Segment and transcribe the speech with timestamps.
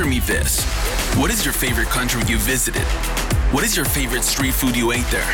[0.00, 0.64] Answer me this.
[1.18, 2.86] What is your favorite country you visited?
[3.52, 5.30] What is your favorite street food you ate there?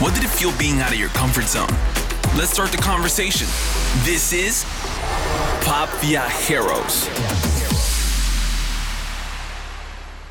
[0.00, 1.70] What did it feel being out of your comfort zone?
[2.36, 3.46] Let's start the conversation.
[4.02, 4.64] This is
[5.62, 7.06] Pop Viajeros.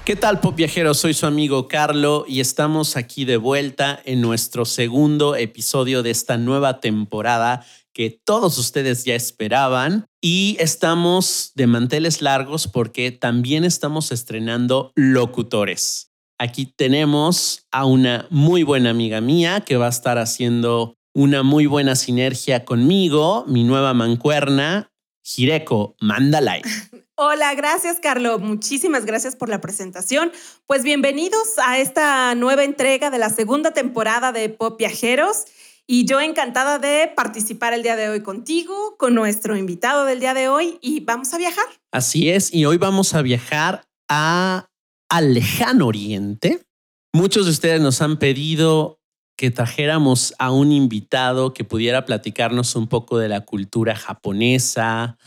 [0.04, 0.98] ¿Qué tal, Pop Viajeros?
[0.98, 6.36] Soy su amigo Carlo y estamos aquí de vuelta en nuestro segundo episodio de esta
[6.38, 10.06] nueva temporada que todos ustedes ya esperaban.
[10.22, 16.12] Y estamos de manteles largos porque también estamos estrenando locutores.
[16.38, 21.66] Aquí tenemos a una muy buena amiga mía que va a estar haciendo una muy
[21.66, 24.92] buena sinergia conmigo, mi nueva mancuerna,
[25.24, 26.62] Jireko Mandalay.
[27.16, 28.40] Hola, gracias Carlo.
[28.40, 30.32] Muchísimas gracias por la presentación.
[30.66, 35.46] Pues bienvenidos a esta nueva entrega de la segunda temporada de Pop Viajeros.
[35.94, 40.34] Y yo encantada de participar el día de hoy contigo, con nuestro invitado del día
[40.34, 41.66] de hoy y vamos a viajar.
[41.92, 44.70] Así es, y hoy vamos a viajar a
[45.10, 46.62] al lejano oriente.
[47.12, 49.02] Muchos de ustedes nos han pedido
[49.36, 55.18] que trajéramos a un invitado que pudiera platicarnos un poco de la cultura japonesa,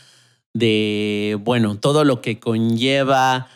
[0.55, 3.49] de, bueno, todo lo que conlleva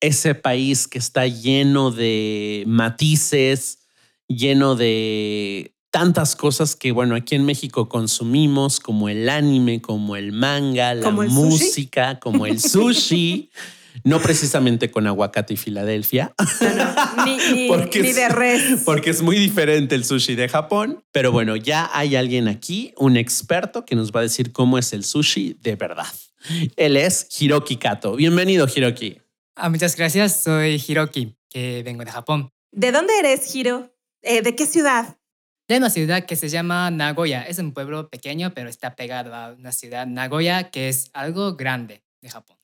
[0.00, 3.86] ese país que está lleno de matices,
[4.26, 10.30] lleno de tantas cosas que, bueno, aquí en México consumimos, como el anime, como el
[10.30, 13.50] manga, la música, como el sushi.
[14.04, 16.34] No precisamente con aguacate y Filadelfia.
[17.24, 18.82] ni, porque de res.
[18.84, 21.02] Porque es muy diferente el sushi de Japón.
[21.12, 24.92] Pero bueno, ya hay alguien aquí, un experto, que nos va a decir cómo es
[24.92, 26.06] el sushi de verdad.
[26.76, 28.16] Él es Hiroki Kato.
[28.16, 29.18] Bienvenido, Hiroki.
[29.54, 30.42] Ah, muchas gracias.
[30.42, 32.50] Soy Hiroki, que vengo de Japón.
[32.72, 33.96] ¿De dónde eres, Hiro?
[34.20, 35.16] Eh, ¿De qué ciudad?
[35.68, 37.42] De una ciudad que se llama Nagoya.
[37.42, 42.04] Es un pueblo pequeño, pero está pegado a una ciudad Nagoya, que es algo grande
[42.20, 42.56] de Japón.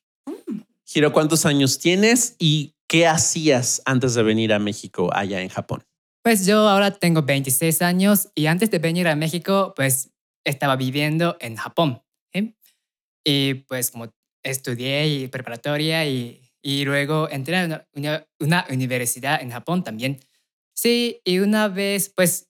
[0.95, 5.83] Hiro, ¿cuántos años tienes y qué hacías antes de venir a México allá en Japón?
[6.23, 10.11] Pues yo ahora tengo 26 años y antes de venir a México, pues
[10.45, 12.03] estaba viviendo en Japón.
[13.25, 14.13] Y pues como
[14.43, 20.21] estudié y preparatoria y, y luego entré a una, una, universidad en Japón también.
[20.75, 22.49] Sí, y una vez, pues,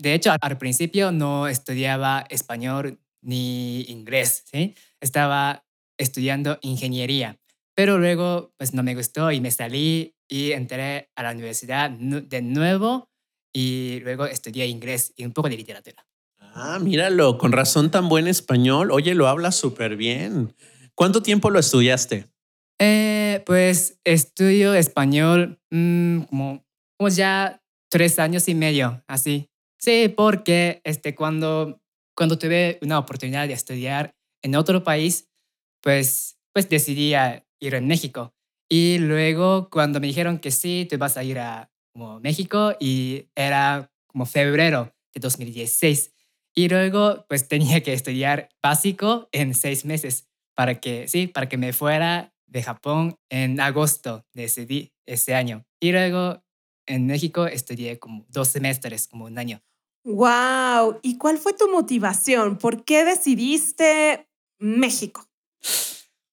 [0.00, 4.74] de hecho, al principio no estudiaba español ni inglés, ¿sí?
[5.00, 5.64] Estaba
[5.98, 7.38] estudiando ingeniería.
[7.74, 12.42] Pero luego, pues no me gustó y me salí y entré a la universidad de
[12.42, 13.10] nuevo
[13.52, 16.06] y luego estudié inglés y un poco de literatura.
[16.38, 18.90] Ah, míralo, con razón tan buen español.
[18.90, 20.54] Oye, lo hablas súper bien.
[20.94, 22.26] ¿Cuánto tiempo lo estudiaste?
[22.78, 26.64] Eh, pues estudio español mm, como,
[26.96, 29.50] como ya tres años y medio, así.
[29.80, 31.80] Sí, porque este, cuando,
[32.14, 35.28] cuando tuve una oportunidad de estudiar en otro país,
[35.82, 37.14] pues, pues decidí
[37.60, 38.34] ir a México.
[38.68, 43.30] Y luego cuando me dijeron que sí, tú vas a ir a como México y
[43.34, 46.12] era como febrero de 2016.
[46.54, 51.56] Y luego pues tenía que estudiar básico en seis meses para que, sí, para que
[51.56, 55.64] me fuera de Japón en agosto de ese, ese año.
[55.80, 56.44] Y luego
[56.86, 59.62] en México estudié como dos semestres, como un año.
[60.10, 60.98] ¡Wow!
[61.02, 62.58] ¿Y cuál fue tu motivación?
[62.58, 64.28] ¿Por qué decidiste
[64.58, 65.24] México?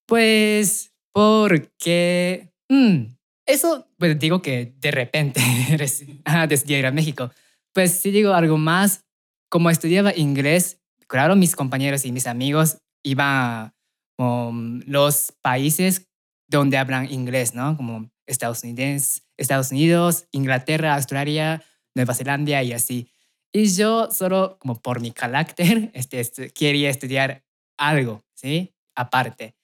[0.08, 2.52] Pues porque...
[2.70, 3.14] Mm,
[3.46, 5.42] eso, pues digo que de repente
[5.78, 7.32] decidí ir a México.
[7.72, 9.06] Pues si digo algo más,
[9.50, 13.74] como estudiaba inglés, claro, mis compañeros y mis amigos iban a
[14.18, 16.08] los países
[16.50, 17.78] donde hablan inglés, ¿no?
[17.78, 23.12] Como Estados Unidos, Estados Unidos, Inglaterra, Australia, Nueva Zelanda y así.
[23.52, 27.44] Y yo solo, como por mi carácter, este, quería estudiar
[27.78, 28.76] algo, ¿sí?
[28.96, 29.56] Aparte.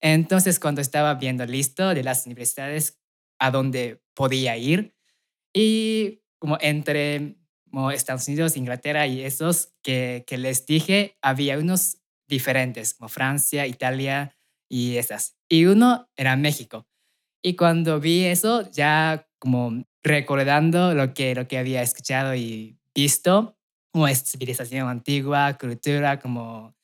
[0.00, 3.00] Entonces, cuando estaba viendo listo de las universidades
[3.38, 4.94] a donde podía ir,
[5.52, 7.36] y como entre
[7.72, 13.66] como Estados Unidos, Inglaterra y esos que, que les dije, había unos diferentes, como Francia,
[13.66, 14.36] Italia
[14.68, 15.36] y esas.
[15.48, 16.86] Y uno era México.
[17.42, 23.56] Y cuando vi eso, ya como recordando lo que, lo que había escuchado y visto,
[23.92, 26.74] como es civilización antigua, cultura, como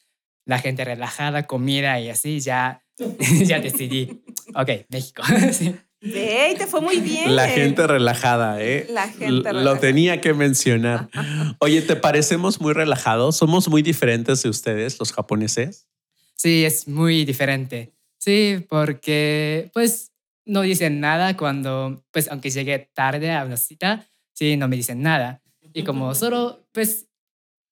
[0.45, 2.83] la gente relajada, comida y así, ya
[3.45, 4.23] ya decidí.
[4.55, 5.23] Ok, México.
[5.53, 5.77] sí.
[6.01, 7.37] te fue muy bien.
[7.37, 8.87] La gente relajada, ¿eh?
[8.89, 11.11] La gente Lo tenía que mencionar.
[11.59, 13.37] Oye, ¿te parecemos muy relajados?
[13.37, 15.87] ¿Somos muy diferentes de ustedes, los japoneses?
[16.35, 17.93] Sí, es muy diferente.
[18.17, 20.13] Sí, porque pues
[20.47, 25.03] no dicen nada cuando, pues aunque llegue tarde a una cita, sí, no me dicen
[25.03, 25.43] nada.
[25.73, 27.09] Y como solo, pues,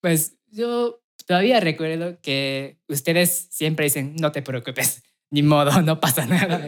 [0.00, 6.26] pues yo todavía recuerdo que ustedes siempre dicen, no te preocupes ni modo, no pasa
[6.26, 6.66] nada.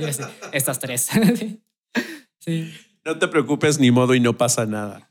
[0.81, 1.09] Tres.
[2.41, 2.73] sí.
[3.05, 5.11] No te preocupes, ni modo y no pasa nada.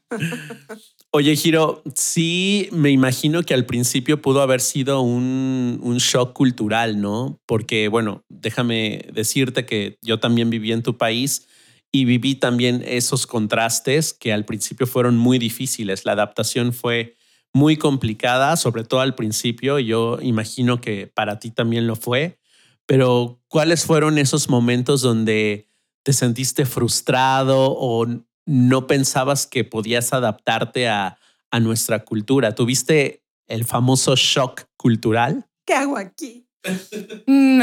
[1.12, 7.02] Oye, Giro, sí me imagino que al principio pudo haber sido un, un, shock cultural,
[7.02, 7.40] ¿no?
[7.48, 11.48] Porque, bueno, déjame decirte que yo también viví en tu país
[11.92, 16.06] y viví también esos contrastes que al principio fueron muy difíciles.
[16.06, 17.18] La adaptación fue
[17.54, 19.80] muy complicada, sobre todo al principio.
[19.80, 22.40] Yo imagino que para ti también lo fue.
[22.86, 25.68] Pero, ¿cuáles fueron esos momentos donde
[26.04, 28.06] te sentiste frustrado o
[28.46, 31.18] no pensabas que podías adaptarte a,
[31.52, 32.56] a nuestra cultura?
[32.56, 35.50] ¿Tuviste el famoso shock cultural?
[35.66, 36.46] ¿Qué hago aquí?
[37.28, 37.62] Mm,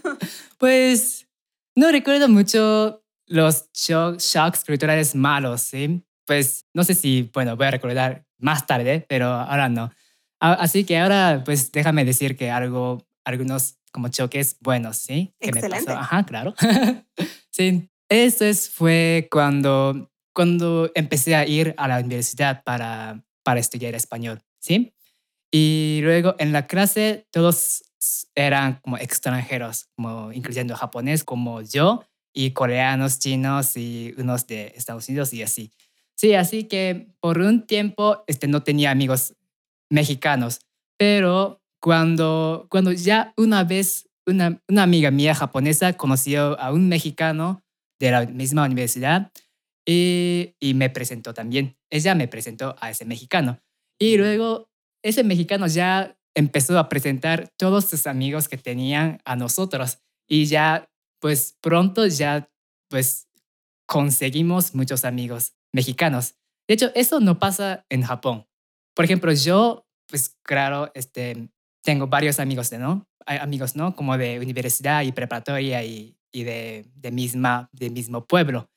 [0.58, 1.28] pues
[1.76, 6.02] no recuerdo mucho los shocks culturales malos, ¿sí?
[6.24, 9.92] Pues no sé si, bueno, voy a recordar más tarde, pero ahora no.
[10.38, 15.34] Así que ahora, pues déjame decir que algo, algunos como choques buenos, ¿sí?
[15.40, 15.92] Excelente.
[15.92, 16.54] Ajá, claro.
[17.50, 23.94] sí, eso es, fue cuando cuando empecé a ir a la universidad para, para estudiar
[23.94, 24.92] español, ¿sí?
[25.50, 27.82] Y luego en la clase todos
[28.34, 32.04] eran como extranjeros, como incluyendo japonés como yo,
[32.36, 35.72] y coreanos, chinos y unos de Estados Unidos y así.
[36.14, 39.34] Sí, así que por un tiempo este, no tenía amigos
[39.90, 40.60] mexicanos,
[40.98, 47.62] pero cuando, cuando ya una vez una, una amiga mía japonesa conoció a un mexicano
[47.98, 49.32] de la misma universidad,
[49.86, 51.76] y, y me presentó también.
[51.90, 53.60] Ella me presentó a ese mexicano.
[53.98, 54.68] Y luego
[55.02, 59.98] ese mexicano ya empezó a presentar todos sus amigos que tenían a nosotros.
[60.28, 60.90] Y ya,
[61.26, 62.48] pues pronto ya,
[62.88, 63.28] pues
[63.84, 66.36] conseguimos muchos amigos mexicanos.
[66.68, 68.46] De hecho, eso no pasa en Japón.
[68.94, 71.48] Por ejemplo, yo, pues claro, este,
[71.82, 73.08] tengo varios amigos, ¿no?
[73.26, 73.96] Amigos, ¿no?
[73.96, 78.70] Como de universidad y preparatoria y, y de, de, misma, de mismo pueblo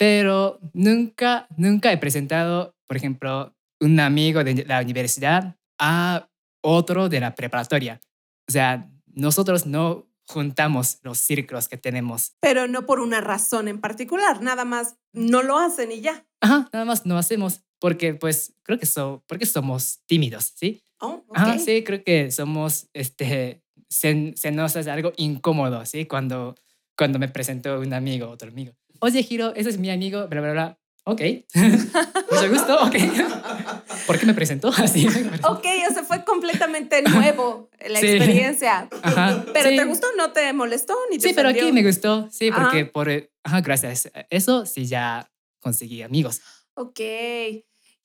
[0.00, 6.26] pero nunca, nunca he presentado, por ejemplo, un amigo de la universidad a
[6.62, 8.00] otro de la preparatoria.
[8.48, 12.32] O sea, nosotros no juntamos los círculos que tenemos.
[12.40, 16.26] Pero no por una razón en particular, nada más no lo hacen y ya.
[16.40, 20.82] Ajá, nada más no hacemos porque pues creo que so, porque somos tímidos, ¿sí?
[21.00, 21.42] Oh, okay.
[21.42, 26.04] Ajá, sí, creo que somos, este, se, se nos hace algo incómodo, ¿sí?
[26.06, 26.54] Cuando,
[26.96, 30.52] cuando me presentó un amigo, otro amigo oye, Giro, ese es mi amigo, bla, bla,
[30.52, 30.79] bla.
[31.04, 31.22] Ok,
[31.54, 32.94] mucho gusto, ok.
[34.06, 35.06] ¿Por qué me presentó así?
[35.06, 38.88] ok, o sea, fue completamente nuevo la experiencia.
[39.02, 40.08] Ajá, pero ¿te gustó?
[40.16, 40.94] ¿No te molestó?
[41.10, 43.08] Ni te sí, pero aquí me gustó, sí, porque por,
[43.42, 45.30] ajá, gracias a eso sí ya
[45.60, 46.40] conseguí amigos.
[46.74, 47.00] Ok.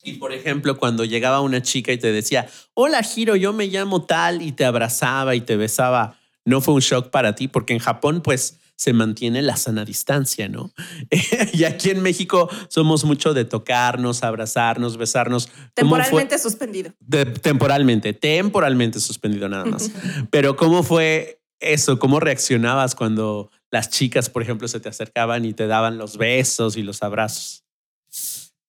[0.03, 4.05] Y por ejemplo, cuando llegaba una chica y te decía, hola Giro, yo me llamo
[4.05, 7.47] tal, y te abrazaba y te besaba, ¿no fue un shock para ti?
[7.47, 10.71] Porque en Japón, pues se mantiene la sana distancia, ¿no?
[11.53, 15.49] y aquí en México somos mucho de tocarnos, abrazarnos, besarnos.
[15.73, 16.93] Temporalmente suspendido.
[17.41, 19.91] temporalmente, temporalmente suspendido nada más.
[20.29, 21.99] Pero ¿cómo fue eso?
[21.99, 26.77] ¿Cómo reaccionabas cuando las chicas, por ejemplo, se te acercaban y te daban los besos
[26.77, 27.63] y los abrazos?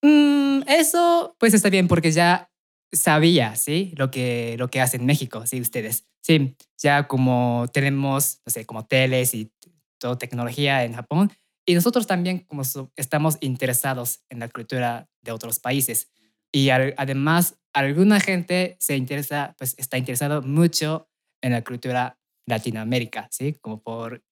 [0.03, 2.51] Mm, eso pues está bien porque ya
[2.93, 3.93] sabía, ¿sí?
[3.97, 5.61] Lo que, lo que hacen en México, ¿sí?
[5.61, 6.07] Ustedes.
[6.23, 9.53] Sí, ya como tenemos, no sé, como teles y
[9.99, 11.33] todo tecnología en Japón.
[11.67, 12.63] Y nosotros también como
[12.97, 16.09] estamos interesados en la cultura de otros países.
[16.53, 21.09] Y además, alguna gente se interesa, pues está interesado mucho
[21.43, 23.55] en la cultura Latinoamérica, ¿sí?
[23.55, 24.25] Como por,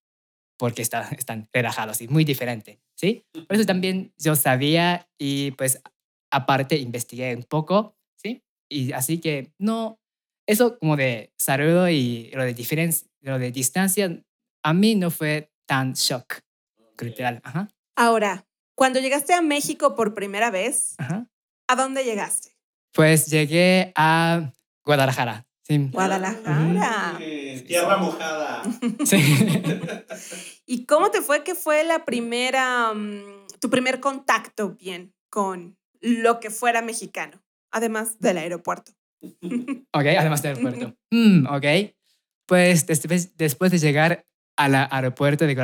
[0.56, 3.26] porque está, están relajados y muy diferente, ¿sí?
[3.32, 5.82] Por eso también yo sabía y pues
[6.30, 8.42] aparte investigué un poco, ¿sí?
[8.70, 10.00] Y así que no,
[10.46, 14.22] eso como de saludo y lo de diferencia, lo de distancia,
[14.62, 16.40] a mí no fue tan shock.
[17.42, 17.68] Ajá.
[17.96, 22.56] Ahora, cuando llegaste a México por primera vez, ¿a dónde llegaste?
[22.92, 24.52] Pues llegué a
[24.84, 25.46] Guadalajara.
[25.62, 25.88] Sí.
[25.92, 27.18] Guadalajara.
[27.66, 28.62] tierra mojada.
[29.04, 29.16] Sí.
[30.66, 36.38] ¿Y cómo te fue que fue la primera, mm, tu primer contacto bien con lo
[36.38, 38.92] que fuera mexicano, además del aeropuerto?
[39.22, 40.96] ok, además del aeropuerto.
[41.10, 41.94] Mm, ok.
[42.46, 45.54] Pues después, después de llegar al aeropuerto de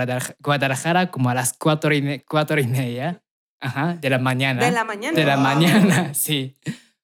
[0.40, 3.22] Guadalajara como a las cuatro y, cuatro y media
[3.60, 4.64] Ajá, de la mañana.
[4.64, 5.16] De la mañana.
[5.18, 6.56] De la mañana, sí.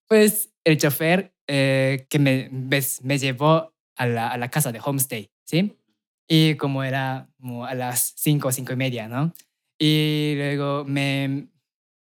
[0.09, 5.31] Pues el chofer eh, que me, me llevó a la, a la, casa de homestay,
[5.45, 5.77] ¿sí?
[6.29, 9.33] Y como era como a las cinco, cinco y media, ¿no?
[9.79, 11.49] Y luego me,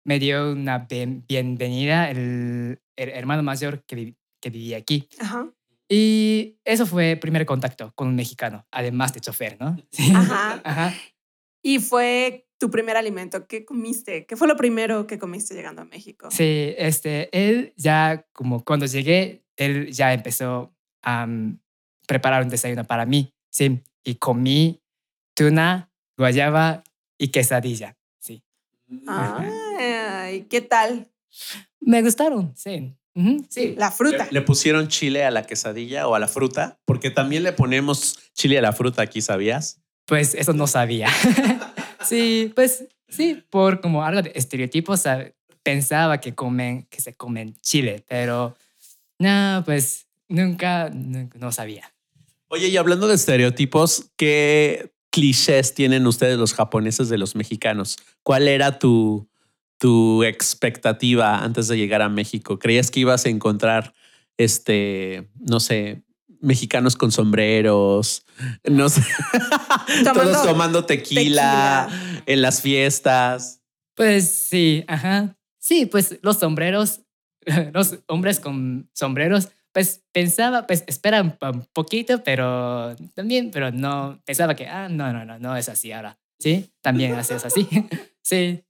[0.04, 0.86] me dio una
[1.28, 5.08] bienvenida el, el, hermano mayor que, que vivía aquí.
[5.20, 5.48] Ajá.
[5.88, 9.76] Y eso fue primer contacto con un mexicano, además de chofer, ¿no?
[9.90, 10.12] Sí.
[10.14, 10.60] Ajá.
[10.64, 10.94] Ajá.
[11.62, 13.46] Y fue tu primer alimento.
[13.46, 14.26] ¿Qué comiste?
[14.26, 16.30] ¿Qué fue lo primero que comiste llegando a México?
[16.30, 21.58] Sí, este, él ya, como cuando llegué, él ya empezó a mm,
[22.06, 24.82] preparar un desayuno para mí, sí, y comí
[25.34, 26.84] tuna, guayaba
[27.18, 28.42] y quesadilla, sí.
[29.06, 31.10] Ay, ¿qué tal?
[31.80, 32.94] Me gustaron, sí.
[33.48, 33.74] Sí.
[33.78, 34.26] La fruta.
[34.30, 36.78] ¿Le pusieron chile a la quesadilla o a la fruta?
[36.84, 39.80] Porque también le ponemos chile a la fruta aquí, ¿sabías?
[40.06, 41.08] Pues eso no sabía.
[42.04, 47.54] sí, pues sí, por como algo de estereotipos, sab- pensaba que comen, que se comen
[47.60, 48.56] chile, pero
[49.18, 51.92] no, pues nunca, nunca no sabía.
[52.48, 57.96] Oye, y hablando de estereotipos, ¿qué clichés tienen ustedes los japoneses de los mexicanos?
[58.22, 59.28] ¿Cuál era tu,
[59.78, 62.58] tu expectativa antes de llegar a México?
[62.58, 63.94] ¿Creías que ibas a encontrar,
[64.36, 66.02] este, no sé,
[66.40, 68.24] mexicanos con sombreros,
[68.64, 69.02] no sé,
[70.14, 72.22] todos Tomando tequila, tequila.
[72.26, 73.62] en las fiestas?
[73.94, 75.36] Pues sí, ajá.
[75.58, 77.00] Sí, pues los sombreros,
[77.72, 84.54] los hombres con sombreros, pues pensaba, pues espera un poquito, pero también, pero no, pensaba
[84.54, 86.18] que, ah, no, no, no, no es así ahora.
[86.38, 87.66] Sí, también haces así.
[88.22, 88.62] sí,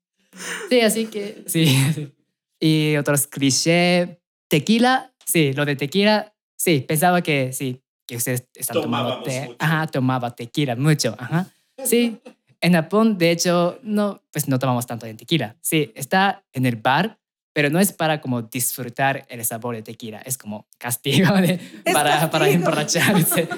[0.68, 2.12] sí, así que, sí.
[2.60, 4.08] Y otros clichés,
[4.48, 9.40] tequila, sí, lo de tequila, sí, pensaba que sí, que ustedes están tomando Tomábamos te,
[9.46, 9.56] mucho.
[9.58, 11.46] ajá, tomaba tequila mucho, ajá.
[11.84, 12.18] Sí,
[12.60, 15.56] en Japón, de hecho, no, pues no tomamos tanto de tequila.
[15.60, 17.18] Sí, está en el bar,
[17.52, 21.58] pero no es para como disfrutar el sabor de tequila, es como castigo de-
[21.92, 22.46] para, para castigo.
[22.46, 23.48] emborracharse.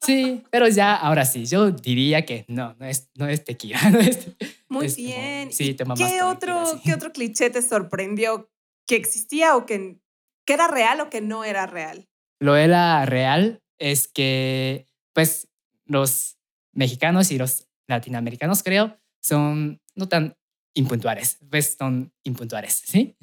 [0.00, 3.78] Sí, pero ya ahora sí, yo diría que no, no es, no es tequila.
[3.90, 4.28] No es,
[4.74, 5.52] Muy es como- bien.
[5.52, 6.80] sí, ¿Y toma más ¿Qué otro, sí.
[6.84, 8.50] ¿Qué otro cliché te sorprendió
[8.86, 9.98] que existía o que,
[10.46, 12.06] que era real o que no era real?
[12.40, 15.48] Lo era real es que, pues,
[15.86, 16.36] los
[16.72, 20.36] mexicanos y los latinoamericanos, creo, son no tan
[20.74, 23.16] impuntuales, pues son impuntuales, ¿sí?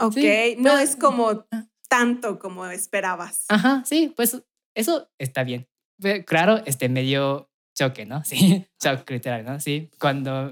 [0.00, 1.46] Ok, Sí, no pues- es como
[1.88, 3.44] tanto como esperabas.
[3.48, 4.42] Ajá, sí, pues
[4.74, 5.68] eso está bien.
[6.00, 8.22] Pe- Claro, este medio choque, ¿no?
[8.24, 9.60] Sí, choque literal, ¿no?
[9.60, 10.50] Sí, cuando,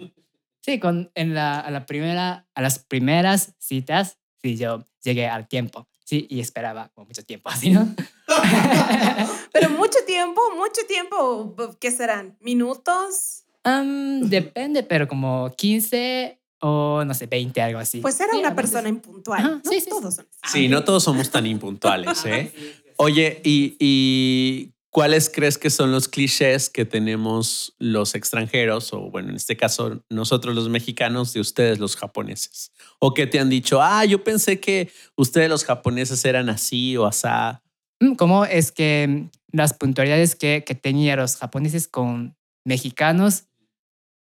[0.63, 5.47] sí, con, en la, a la primera, a las primeras citas, sí, yo llegué al
[5.49, 7.95] tiempo, sí, y esperaba como mucho tiempo, así, ¿no?
[9.53, 12.37] Pero mucho tiempo, mucho tiempo, ¿qué serán?
[12.41, 13.45] ¿Minutos?
[13.65, 18.01] Am, depende, pero como 15 o no sé, 20, algo así.
[18.01, 18.57] Pues era Sí, una veces.
[18.63, 19.39] persona impuntual.
[19.41, 19.71] Ajá, ¿no?
[19.71, 20.27] sí, sí, Todos son.
[20.51, 22.53] Sí, no todos somos tan impuntuales, ¿eh?
[22.97, 29.31] Oye, ¿y, y cuáles crees que son los clichés que tenemos los extranjeros, o bueno,
[29.31, 32.73] en este caso nosotros los mexicanos, de ustedes los japoneses?
[32.99, 37.07] ¿O que te han dicho, ah, yo pensé que ustedes los japoneses eran así o
[37.07, 37.63] asá?
[38.01, 43.45] Mm, ¿Cómo es que mm, las puntualidades que, que tenían los japoneses con mexicanos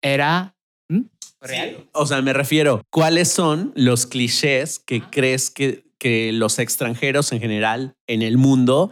[0.02, 0.54] era
[0.90, 1.04] ¿mm?
[1.40, 1.88] real?
[1.94, 7.40] O sea, me refiero, ¿cuáles son los clichés que crees que, que los extranjeros en
[7.40, 8.92] general en el mundo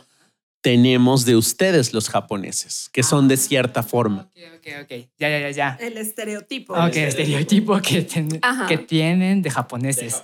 [0.65, 4.31] tenemos de ustedes los japoneses, que son de cierta forma?
[4.33, 5.09] Ok, ok, ok.
[5.19, 5.77] Ya, ya, ya, ya.
[5.79, 6.73] El estereotipo.
[6.73, 10.23] Ok, el estereotipo que, ten- que tienen de japoneses.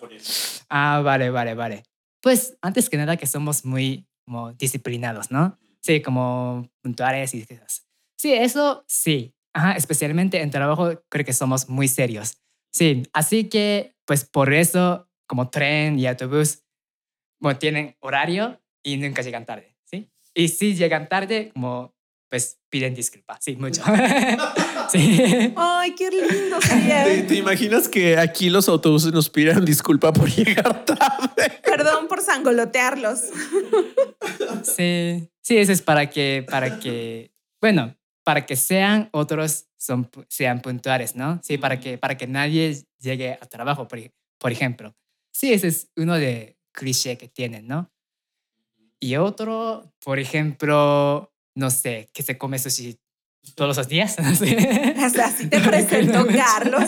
[0.67, 1.83] Ah, vale, vale, vale.
[2.23, 5.59] Pues antes que nada que somos muy como disciplinados, ¿no?
[5.79, 7.85] Sí, como puntuales y cosas.
[8.17, 9.35] Sí, eso sí.
[9.53, 12.39] Ajá, especialmente en trabajo creo que somos muy serios.
[12.73, 16.63] Sí, así que pues por eso como tren y autobús
[17.39, 19.70] bueno, tienen horario y nunca llegan tarde.
[20.41, 21.93] Y si llegan tarde, como
[22.27, 23.83] pues piden disculpas, sí, mucho.
[24.91, 25.53] sí.
[25.55, 27.27] Ay, qué lindo ¿Te, sería.
[27.27, 31.59] te imaginas que aquí los autobuses nos pidieran disculpa por llegar tarde?
[31.63, 33.19] Perdón por sangolotearlos.
[34.63, 37.31] Sí, sí, eso es para que, para que,
[37.61, 41.39] bueno, para que sean otros, son, sean puntuales, ¿no?
[41.43, 43.99] Sí, para que, para que nadie llegue a trabajo, por,
[44.39, 44.95] por ejemplo.
[45.33, 47.91] Sí, ese es uno de cliché que tienen, ¿no?
[49.03, 52.97] Y otro, por ejemplo, no sé, que se come sushi
[53.55, 54.17] todos los días.
[54.23, 54.95] no sé.
[55.05, 56.83] O sea, así te presentó Carlos.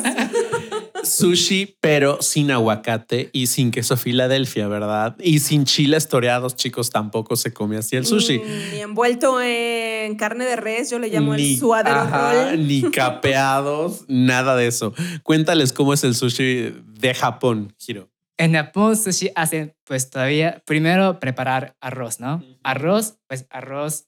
[1.04, 5.18] Sushi, pero sin aguacate y sin queso Filadelfia, ¿verdad?
[5.20, 8.40] Y sin chiles toreados, chicos, tampoco se come así el sushi.
[8.40, 12.68] Mm, Ni envuelto en carne de res, yo le llamo Ni- el suadero ajá, roll.
[12.68, 14.94] Ni capeados, nada de eso.
[15.24, 18.10] Cuéntales cómo es el sushi de Japón, Hiro.
[18.38, 22.38] En Japón sushi hacen pues todavía primero preparar arroz, ¿no?
[22.38, 22.58] Ujú.
[22.64, 24.08] Arroz, pues arroz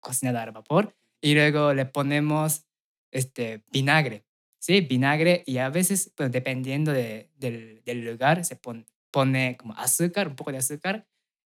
[0.00, 2.64] cocinado al vapor y luego le ponemos
[3.10, 4.24] este vinagre,
[4.60, 4.80] ¿sí?
[4.80, 10.28] Vinagre y a veces pues, dependiendo de- del, del lugar se pon- pone como azúcar,
[10.28, 11.06] un poco de azúcar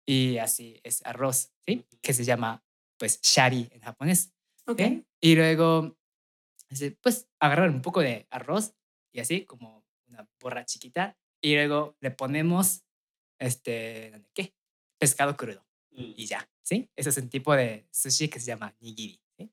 [0.06, 1.86] Y así es arroz, ¿sí?
[2.02, 2.62] Que se llama,
[3.00, 4.34] pues, shari en japonés.
[4.68, 4.80] Ok.
[4.80, 5.06] ¿sí?
[5.22, 5.96] Y luego,
[7.02, 8.74] pues, agarrar un poco de arroz
[9.14, 11.18] y así, como una borra chiquita.
[11.44, 12.86] Y luego le ponemos,
[13.38, 14.56] este, ¿qué?
[14.98, 16.90] Pescado crudo y ya, ¿sí?
[16.96, 19.52] Ese es un tipo de sushi que se llama nigiri, ¿sí?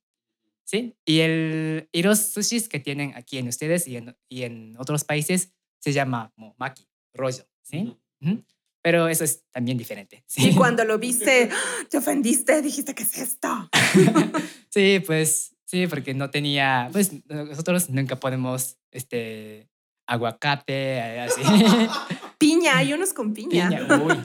[0.64, 0.94] ¿Sí?
[1.04, 5.02] Y, el, y los sushis que tienen aquí en ustedes y en, y en otros
[5.02, 7.96] países se llama como maki, rollo, ¿sí?
[8.20, 8.44] Ujú.
[8.82, 10.50] Pero eso es también diferente, ¿sí?
[10.50, 11.50] Y cuando lo viste,
[11.88, 13.68] te ofendiste, dijiste, ¿qué es esto?
[14.70, 19.68] sí, pues, sí, porque no tenía, pues nosotros nunca ponemos, este,
[20.10, 21.40] aguacate, eh, así.
[22.38, 23.68] Piña, hay unos con piña.
[23.68, 24.18] Piña, uy.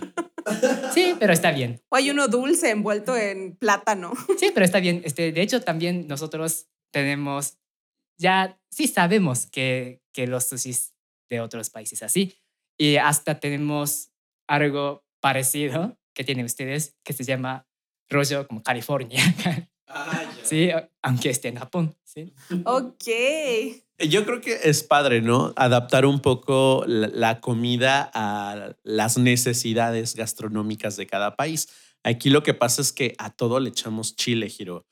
[0.93, 1.81] Sí, pero está bien.
[1.89, 4.13] O hay uno dulce envuelto en plátano.
[4.39, 5.01] Sí, pero está bien.
[5.03, 7.57] Este, de hecho, también nosotros tenemos,
[8.19, 10.93] ya sí sabemos que, que los sushis
[11.31, 12.37] de otros países así.
[12.77, 14.11] Y hasta tenemos
[14.47, 17.67] algo parecido que tienen ustedes que se llama
[18.07, 19.23] rollo como California.
[20.43, 20.69] sí,
[21.01, 21.95] aunque esté en Japón.
[22.03, 22.33] Sí.
[22.65, 23.83] Ok.
[23.99, 25.53] Yo creo que es padre, ¿no?
[25.55, 31.69] Adaptar un poco la, la comida a las necesidades gastronómicas de cada país.
[32.03, 34.85] Aquí lo que pasa es que a todo le echamos chile, Giro.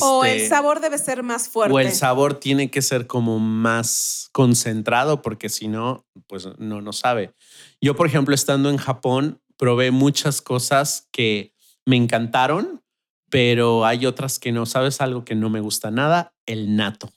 [0.00, 1.74] o el Este, sabor debe ser más fuerte.
[1.74, 6.98] o el sabor tiene que ser como más concentrado porque si no, pues no nos
[6.98, 7.32] sabe.
[7.80, 11.54] Yo, por ejemplo, estando en Japón, probé muchas cosas que
[11.86, 12.82] me encantaron,
[13.30, 14.66] pero hay otras que no.
[14.66, 16.34] ¿Sabes algo que no me gusta nada?
[16.46, 17.10] El nato.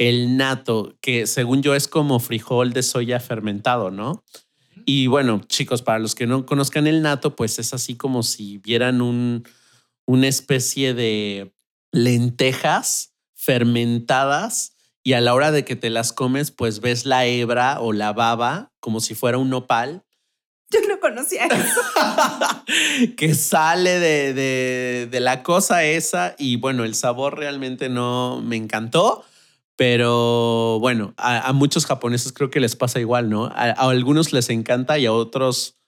[0.00, 4.24] El nato, que según yo es como frijol de soya fermentado, ¿no?
[4.86, 8.56] Y bueno, chicos, para los que no conozcan el nato, pues es así como si
[8.56, 9.44] vieran un,
[10.06, 11.52] una especie de
[11.92, 17.78] lentejas fermentadas y a la hora de que te las comes, pues ves la hebra
[17.80, 20.02] o la baba como si fuera un nopal
[20.70, 21.80] Yo no conocía eso.
[23.18, 28.56] que sale de, de- de la cosa esa y bueno, el sabor realmente no me
[28.56, 29.24] encantó.
[29.80, 33.46] Pero bueno, a, a muchos japoneses creo que les pasa igual, ¿no?
[33.46, 35.80] A, a algunos les encanta y a otros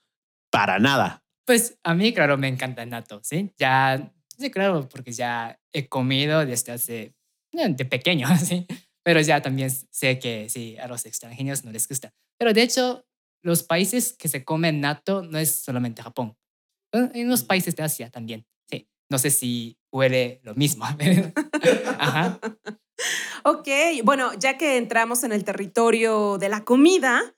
[0.50, 1.22] para nada.
[1.44, 3.52] Pues a mí, claro, me encanta el nato, ¿sí?
[3.59, 7.14] Ya, sí, claro, porque ya he comido desde hace,
[7.52, 8.66] eh, de pequeño, ¿sí?
[9.05, 12.14] Pero ya también sé que sí, a los extranjeros no les gusta.
[12.38, 13.05] Pero de hecho,
[13.42, 16.35] los países que se comen nato no es solamente Japón.
[16.94, 18.88] En los países de Asia también, sí.
[19.11, 20.87] No sé si huele lo mismo.
[21.98, 22.40] Ajá.
[23.45, 23.69] Ok,
[24.05, 27.35] bueno, ya que entramos en el territorio de la comida,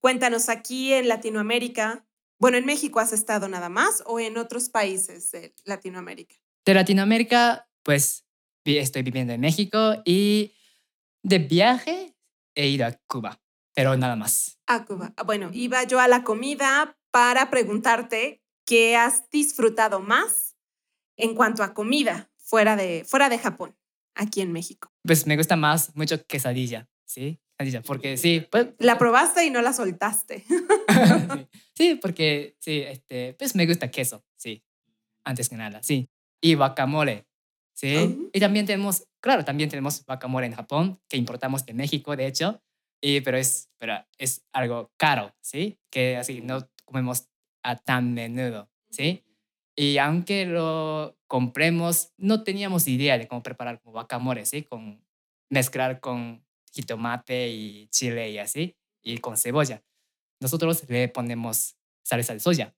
[0.00, 2.06] cuéntanos aquí en Latinoamérica.
[2.38, 6.36] Bueno, en México has estado nada más o en otros países de Latinoamérica.
[6.64, 8.24] De Latinoamérica, pues
[8.64, 10.54] estoy viviendo en México y
[11.22, 12.14] de viaje
[12.54, 13.40] he ido a Cuba,
[13.74, 14.58] pero nada más.
[14.66, 15.14] A Cuba.
[15.24, 20.56] Bueno, iba yo a la comida para preguntarte qué has disfrutado más
[21.16, 23.76] en cuanto a comida fuera de, fuera de Japón,
[24.14, 24.92] aquí en México.
[25.08, 27.40] Pues me gusta más mucho quesadilla, ¿sí?
[27.56, 30.44] Quesadilla, porque sí, pues, La probaste y no la soltaste.
[31.74, 34.62] sí, porque sí, este, pues me gusta queso, sí,
[35.24, 36.10] antes que nada, sí.
[36.42, 37.26] Y guacamole,
[37.72, 37.96] sí.
[37.96, 38.30] Oh.
[38.34, 42.62] Y también tenemos, claro, también tenemos guacamole en Japón, que importamos de México, de hecho,
[43.00, 45.78] y, pero, es, pero es algo caro, ¿sí?
[45.90, 47.30] Que así no comemos
[47.62, 49.24] a tan menudo, ¿sí?
[49.80, 54.64] Y aunque lo compremos, no teníamos idea de cómo preparar como guacamole, ¿sí?
[54.64, 55.00] Con
[55.50, 59.84] mezclar con jitomate y chile y así, y con cebolla.
[60.40, 62.74] Nosotros le ponemos salsa de soya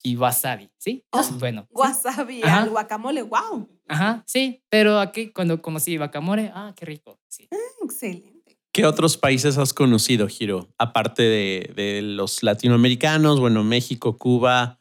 [0.00, 1.04] y wasabi, ¿sí?
[1.12, 1.62] Es Oh, bueno.
[1.62, 1.74] ¿sí?
[1.74, 2.62] Wasabi Ajá.
[2.62, 3.68] al guacamole, wow.
[3.88, 7.48] Ajá, sí, pero aquí cuando conocí guacamole, ah, qué rico, sí.
[7.82, 8.60] Excelente.
[8.72, 10.68] ¿Qué otros países has conocido, Giro?
[10.78, 14.80] Aparte de, de los latinoamericanos, bueno, México, Cuba,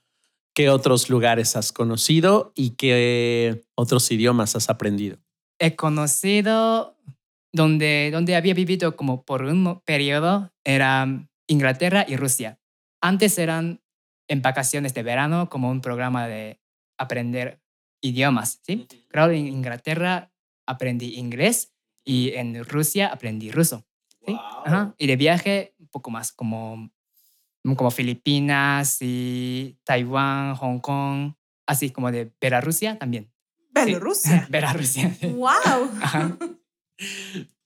[0.53, 5.17] ¿qué otros lugares has conocido y qué otros idiomas has aprendido?
[5.59, 6.97] He conocido
[7.51, 12.59] donde, donde había vivido como por un periodo, era Inglaterra y Rusia.
[13.01, 13.81] Antes eran
[14.27, 16.59] en vacaciones de verano como un programa de
[16.97, 17.61] aprender
[18.01, 18.87] idiomas, ¿sí?
[19.09, 20.31] Claro, en Inglaterra
[20.65, 21.73] aprendí inglés
[22.05, 23.85] y en Rusia aprendí ruso.
[24.25, 24.35] ¿sí?
[24.65, 24.95] Ajá.
[24.97, 26.91] Y de viaje un poco más como,
[27.63, 31.34] como Filipinas y Taiwán, Hong Kong,
[31.65, 33.32] así como de Bielorrusia también.
[33.76, 33.86] Sí.
[33.86, 34.47] Bielorrusia.
[34.49, 35.13] Bielorrusia.
[35.19, 35.28] sí.
[35.28, 35.49] Wow.
[36.02, 36.38] Ajá.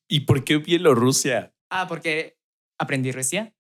[0.08, 1.54] ¿Y por qué Bielorrusia?
[1.70, 2.38] Ah, porque
[2.78, 3.54] aprendí Rusia.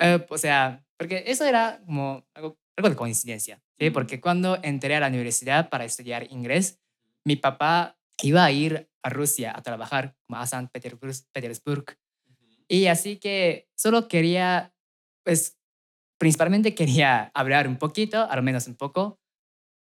[0.00, 3.90] Eh, o sea, porque eso era como algo, algo de coincidencia, ¿sí?
[3.90, 6.80] Porque cuando entré a la universidad para estudiar inglés,
[7.24, 11.98] mi papá iba a ir a Rusia a trabajar como a San Petersburg, Petersburg.
[12.68, 14.74] Y así que solo quería,
[15.24, 15.58] pues,
[16.22, 19.18] principalmente quería hablar un poquito, al menos un poco,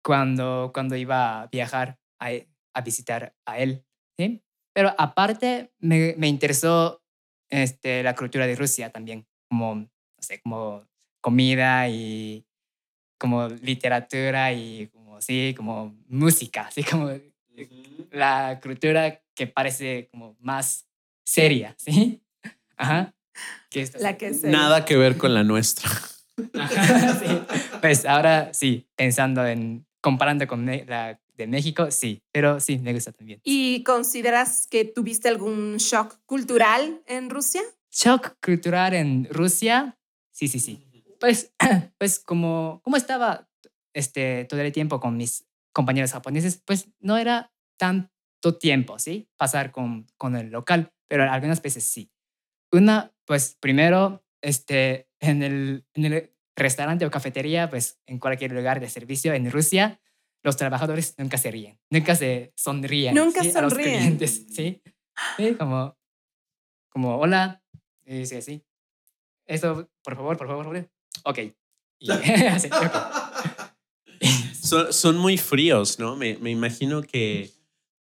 [0.03, 2.31] cuando, cuando iba a viajar a,
[2.73, 3.85] a visitar a él.
[4.17, 4.41] ¿sí?
[4.73, 7.03] Pero aparte me, me interesó
[7.47, 10.83] este, la cultura de Rusia también, como, no sé, como
[11.21, 12.43] comida y
[13.19, 17.11] como literatura y como, sí, como música, así como
[18.09, 20.87] la cultura que parece como más
[21.23, 22.23] seria, ¿sí?
[22.77, 23.13] Ajá.
[23.99, 25.87] la que Nada que ver con la nuestra.
[26.53, 27.41] Sí.
[27.81, 33.11] Pues ahora sí, pensando en, comparando con la de México, sí, pero sí, me gusta
[33.11, 33.41] también.
[33.43, 37.61] ¿Y consideras que tuviste algún shock cultural en Rusia?
[37.91, 39.97] Shock cultural en Rusia,
[40.31, 40.85] sí, sí, sí.
[41.19, 41.53] Pues,
[41.97, 43.49] pues como, como estaba
[43.93, 49.27] este, todo el tiempo con mis compañeros japoneses, pues no era tanto tiempo, ¿sí?
[49.37, 52.11] Pasar con, con el local, pero algunas veces sí.
[52.71, 58.79] Una, pues primero, este, en el, en el restaurante o cafetería, pues en cualquier lugar
[58.79, 60.01] de servicio en Rusia,
[60.43, 63.15] los trabajadores nunca se ríen, nunca se sonríen.
[63.15, 63.51] Nunca ¿sí?
[63.51, 63.57] sonríen.
[63.57, 64.81] A los clientes, ¿sí?
[65.37, 65.55] ¿sí?
[65.55, 65.95] Como,
[66.89, 67.63] como, hola,
[68.05, 68.63] y dice así.
[69.45, 70.89] Eso, por favor, por favor, por favor.
[71.23, 71.39] Ok.
[71.99, 72.89] Y, así, okay.
[74.61, 76.15] son, son, muy fríos, ¿no?
[76.15, 77.51] Me, me imagino que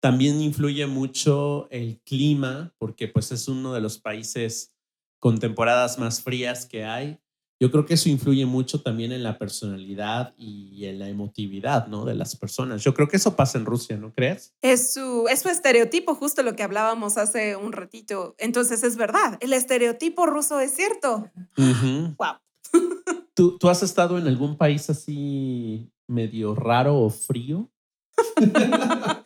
[0.00, 4.72] también influye mucho el clima, porque pues es uno de los países
[5.20, 7.20] con temporadas más frías que hay.
[7.62, 12.06] Yo creo que eso influye mucho también en la personalidad y en la emotividad, ¿no?
[12.06, 12.82] De las personas.
[12.82, 14.54] Yo creo que eso pasa en Rusia, ¿no crees?
[14.62, 18.34] Es su, es su estereotipo, justo lo que hablábamos hace un ratito.
[18.38, 21.30] Entonces es verdad, el estereotipo ruso es cierto.
[21.58, 22.38] Wow.
[23.34, 27.70] ¿Tú, ¿Tú has estado en algún país así medio raro o frío?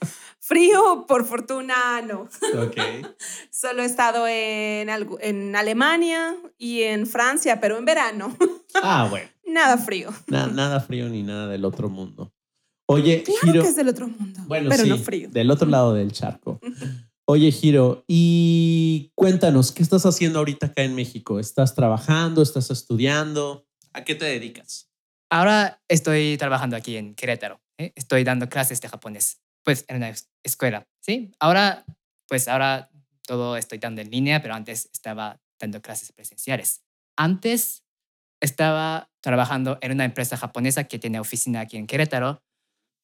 [0.47, 2.29] Frío, por fortuna, no.
[2.67, 3.01] Okay.
[3.51, 8.37] Solo he estado en, en Alemania y en Francia, pero en verano.
[8.83, 9.29] Ah, bueno.
[9.47, 10.13] Nada frío.
[10.27, 12.35] nada frío ni nada del otro mundo.
[12.87, 15.29] Oye, claro que es del otro mundo, bueno, pero sí, no frío.
[15.31, 16.59] Del otro lado del charco.
[17.25, 21.39] Oye, Giro, y cuéntanos, ¿qué estás haciendo ahorita acá en México?
[21.39, 22.43] ¿Estás trabajando?
[22.43, 23.69] ¿Estás estudiando?
[23.93, 24.91] ¿A qué te dedicas?
[25.31, 27.61] Ahora estoy trabajando aquí en Querétaro.
[27.79, 27.93] ¿eh?
[27.95, 31.33] Estoy dando clases de japonés pues en una escuela, ¿sí?
[31.41, 31.85] Ahora,
[32.29, 32.91] pues ahora
[33.27, 36.85] todo estoy dando en línea, pero antes estaba dando clases presenciales.
[37.17, 37.85] Antes
[38.41, 42.43] estaba trabajando en una empresa japonesa que tiene oficina aquí en Querétaro,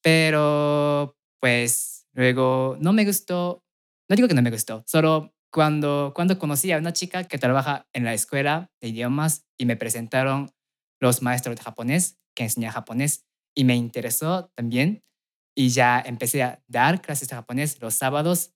[0.02, 3.64] pero pues luego no me gustó,
[4.08, 7.88] no digo que no me gustó, solo cuando, cuando conocí a una chica que trabaja
[7.92, 10.52] en la escuela de idiomas y me presentaron
[11.00, 15.02] los maestros de japonés que enseñan japonés y me interesó también
[15.54, 18.52] y ya empecé a dar clases de japonés los sábados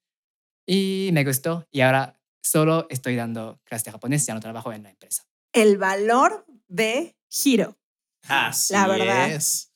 [0.66, 4.82] y me gustó y ahora solo estoy dando clases de japonés, ya no trabajo en
[4.82, 5.24] la empresa.
[5.52, 7.76] El valor de Giro.
[8.28, 9.30] Así la verdad.
[9.30, 9.70] es.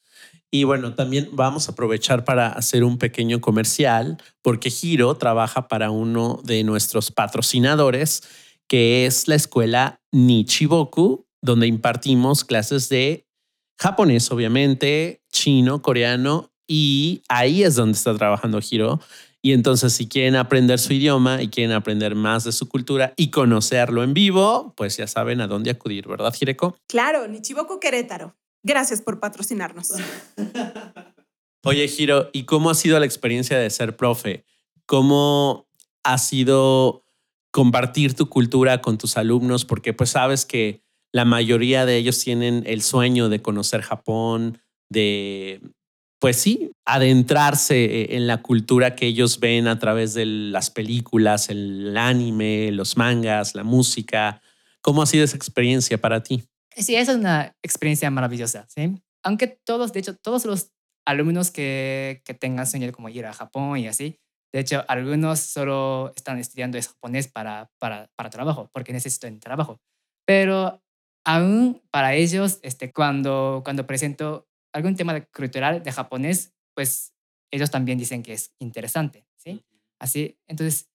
[0.51, 5.91] Y bueno, también vamos a aprovechar para hacer un pequeño comercial, porque Giro trabaja para
[5.91, 8.23] uno de nuestros patrocinadores,
[8.67, 13.27] que es la escuela Nichiboku, donde impartimos clases de
[13.79, 19.01] japonés, obviamente, chino, coreano y ahí es donde está trabajando Hiro.
[19.41, 23.31] Y entonces, si quieren aprender su idioma y quieren aprender más de su cultura y
[23.31, 26.77] conocerlo en vivo, pues ya saben a dónde acudir, ¿verdad, Hireko?
[26.87, 28.37] Claro, Nichiboku Querétaro.
[28.63, 29.93] Gracias por patrocinarnos.
[31.65, 34.45] Oye, Hiro, ¿y cómo ha sido la experiencia de ser profe?
[34.87, 35.69] ¿Cómo
[36.03, 37.05] ha sido
[37.51, 39.65] compartir tu cultura con tus alumnos?
[39.65, 45.61] Porque pues sabes que la mayoría de ellos tienen el sueño de conocer Japón, de
[46.19, 51.49] pues sí, adentrarse eh, en la cultura que ellos ven a través de las películas,
[51.49, 54.41] el anime, los mangas, la música.
[54.81, 56.45] ¿Cómo ha sido esa experiencia para ti?
[56.77, 59.01] Sí, es una experiencia maravillosa, ¿sí?
[59.23, 60.73] Aunque todos, de hecho, todos los
[61.07, 64.19] alumnos que, que tengan sueño como ir a Japón y así,
[64.53, 69.81] de hecho, algunos solo están estudiando japonés para, para, para trabajo, porque necesitan trabajo.
[70.27, 70.83] Pero
[71.25, 77.15] aún para ellos, este, cuando, cuando presento algún tema cultural de japonés, pues
[77.51, 79.65] ellos también dicen que es interesante, ¿sí?
[79.99, 80.89] Así, entonces,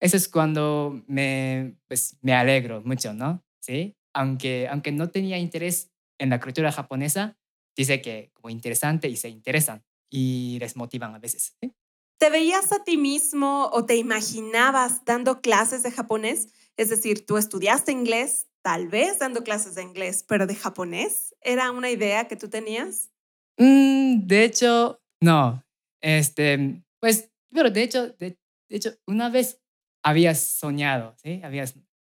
[0.00, 3.44] eso es cuando me, pues, me alegro mucho, ¿no?
[3.60, 3.96] ¿Sí?
[4.14, 7.36] Aunque, aunque no tenía interés en la cultura japonesa,
[7.76, 11.56] dice que como interesante y se interesan y les motivan a veces.
[11.60, 11.72] ¿sí?
[12.18, 16.48] ¿Te veías a ti mismo o te imaginabas dando clases de japonés?
[16.76, 21.70] Es decir, tú estudiaste inglés, tal vez dando clases de inglés, pero de japonés, ¿era
[21.70, 23.10] una idea que tú tenías?
[23.58, 25.64] Mm, de hecho, no.
[26.00, 29.60] Este, pues, pero de hecho, de, hecho, una vez
[30.02, 31.40] había soñado, ¿sí?
[31.42, 31.64] Había,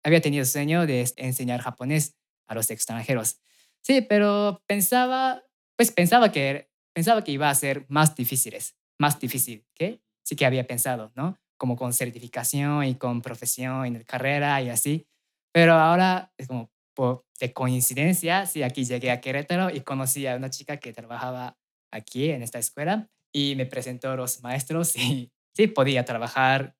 [0.02, 2.16] había tenido sueño de enseñar japonés
[2.48, 3.40] a los extranjeros.
[3.82, 5.44] Sí, pero pensaba,
[5.76, 10.44] pues pensaba que, pensaba que iba a ser más difíciles, más difícil que sí que
[10.44, 11.38] había pensado, ¿no?
[11.56, 15.06] Como con certificación y con profesión y carrera y así.
[15.52, 20.34] Pero ahora es como por, de coincidencia, sí, aquí llegué a Querétaro y conocí a
[20.34, 21.56] una chica que trabajaba
[21.92, 26.74] aquí en esta escuela y me presentó a los maestros y sí, podía trabajar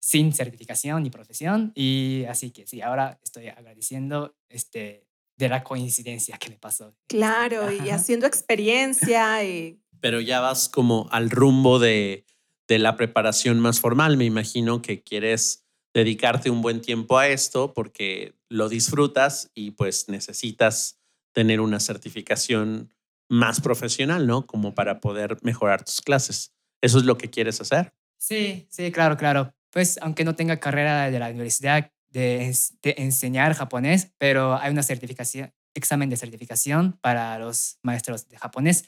[0.00, 5.06] sin certificación ni profesión y así que sí, ahora estoy agradeciendo este,
[5.36, 6.96] de la coincidencia que me pasó.
[7.06, 9.44] Claro, y haciendo experiencia.
[9.44, 9.80] Y...
[10.00, 12.26] Pero ya vas como al rumbo de,
[12.66, 14.16] de la preparación más formal.
[14.16, 20.08] Me imagino que quieres dedicarte un buen tiempo a esto porque lo disfrutas y pues
[20.08, 21.00] necesitas
[21.32, 22.92] tener una certificación
[23.28, 24.46] más profesional, ¿no?
[24.46, 26.52] Como para poder mejorar tus clases.
[26.82, 27.94] ¿Eso es lo que quieres hacer?
[28.18, 29.54] Sí, sí, claro, claro.
[29.70, 35.54] Pues aunque no tenga carrera de la universidad, de, enseñar japonés, pero hay una certificación,
[35.74, 38.84] examen de certificación para los maestros de japonés.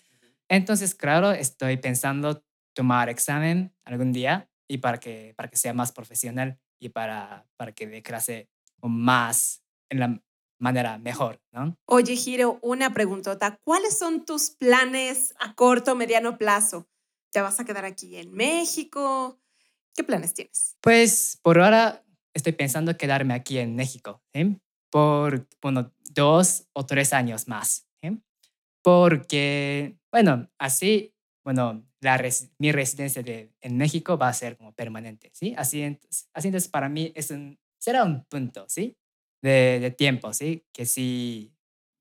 [0.49, 2.45] Entonces, claro, estoy pensando
[2.75, 7.73] tomar examen algún día y para que, para que sea más profesional y para, para
[7.73, 8.49] que dé clase
[8.89, 10.23] más en la
[10.59, 11.77] manera mejor, ¿no?
[11.87, 13.59] Oye, Giro, una preguntota.
[13.65, 16.89] ¿Cuáles son tus planes a corto o mediano plazo?
[17.35, 19.41] ¿Ya vas a quedar aquí en México?
[19.95, 20.77] ¿Qué planes tienes?
[20.81, 24.57] Pues por ahora estoy pensando quedarme aquí en México, ¿eh?
[24.93, 27.89] por, bueno, dos o tres años más.
[28.03, 28.17] ¿eh?
[28.83, 31.15] Porque, bueno, así,
[31.45, 32.23] bueno, la
[32.59, 35.55] mi residencia de, en México va a ser como permanente, ¿sí?
[35.57, 38.97] Así, entonces, así entonces para mí es un, será un punto, ¿sí?
[39.43, 40.65] De, de tiempo, ¿sí?
[40.73, 41.53] Que si,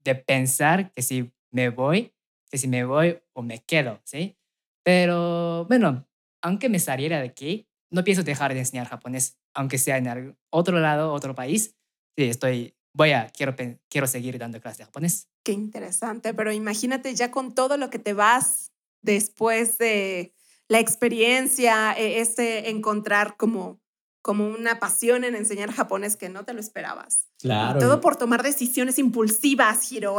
[0.04, 2.14] de pensar que si me voy,
[2.50, 4.38] que si me voy o me quedo, ¿sí?
[4.84, 6.08] Pero, bueno,
[6.44, 10.80] aunque me saliera de aquí, no pienso dejar de enseñar japonés aunque sea en otro
[10.80, 11.76] lado, otro país,
[12.16, 13.56] sí, estoy, voy a, quiero,
[13.90, 15.30] quiero seguir dando clases de japonés.
[15.44, 20.34] Qué interesante, pero imagínate ya con todo lo que te vas después de
[20.68, 23.81] la experiencia, e, este encontrar como,
[24.22, 27.28] como una pasión en enseñar japonés que no te lo esperabas.
[27.40, 27.80] Claro.
[27.80, 30.18] todo por tomar decisiones impulsivas, Hiro.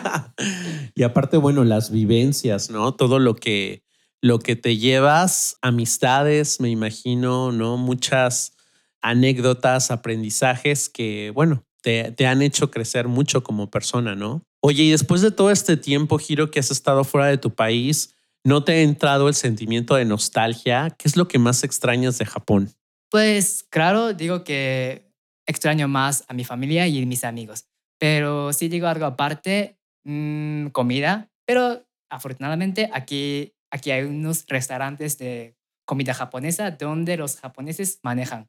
[0.94, 2.94] y aparte, bueno, las vivencias, ¿no?
[2.94, 3.82] Todo lo que
[4.22, 7.76] lo que te llevas, amistades, me imagino, ¿no?
[7.76, 8.52] Muchas
[9.00, 14.42] anécdotas, aprendizajes que, bueno, te, te, han hecho crecer mucho como persona, ¿no?
[14.60, 18.14] Oye, y después de todo este tiempo, Giro, que has estado fuera de tu país,
[18.44, 20.90] ¿no te ha entrado el sentimiento de nostalgia?
[20.90, 22.70] ¿Qué es lo que más extrañas de Japón?
[23.10, 25.10] Pues claro, digo que
[25.46, 27.66] extraño más a mi familia y a mis amigos,
[27.98, 35.56] pero sí digo algo aparte, mmm, comida, pero afortunadamente aquí aquí hay unos restaurantes de
[35.84, 38.48] comida japonesa donde los japoneses manejan.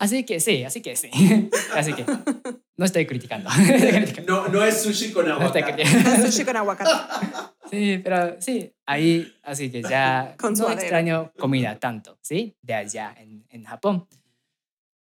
[0.00, 1.10] Así que sí, así que sí.
[1.74, 2.04] Así que
[2.78, 3.50] no estoy criticando.
[4.26, 5.84] No, no es sushi con aguacate.
[5.84, 6.90] No, es sushi con aguacate.
[7.70, 12.56] Sí, pero sí, ahí, así que ya no extraño comida tanto, ¿sí?
[12.62, 14.08] De allá en, en Japón.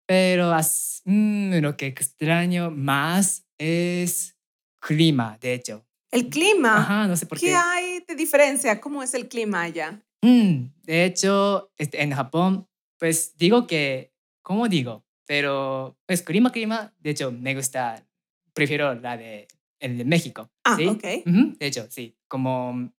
[0.05, 0.53] Pero
[1.05, 4.35] mm, lo que extraño más es
[4.81, 5.85] clima, de hecho.
[6.11, 6.79] El clima.
[6.79, 7.45] Ajá, no sé por qué.
[7.45, 8.81] ¿Qué hay de diferencia?
[8.81, 10.01] ¿Cómo es el clima allá?
[10.21, 12.67] Mm, de hecho, este, en Japón,
[12.99, 14.11] pues digo que,
[14.41, 15.06] ¿cómo digo?
[15.27, 18.03] Pero, pues clima, clima, de hecho, me gusta,
[18.53, 19.47] prefiero la de,
[19.79, 20.49] el de México.
[20.63, 20.87] Ah, ¿sí?
[20.87, 21.03] ok.
[21.59, 22.91] De hecho, sí, como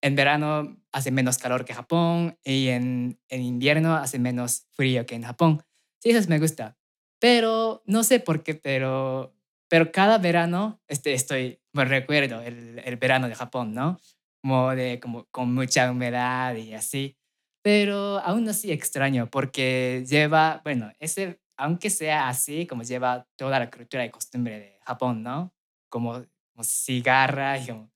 [0.00, 5.14] en verano hace menos calor que Japón y en, en invierno hace menos frío que
[5.14, 5.62] en Japón.
[5.98, 6.78] Sí, eso me gusta.
[7.20, 9.34] Pero no sé por qué, pero
[9.68, 13.98] pero cada verano este, estoy, me recuerdo el, el verano de Japón, ¿no?
[14.42, 17.16] Como, de, como con mucha humedad y así.
[17.62, 23.70] Pero aún así extraño porque lleva, bueno, ese, aunque sea así, como lleva toda la
[23.70, 25.52] cultura y costumbre de Japón, ¿no?
[25.90, 27.90] Como, como cigarra y como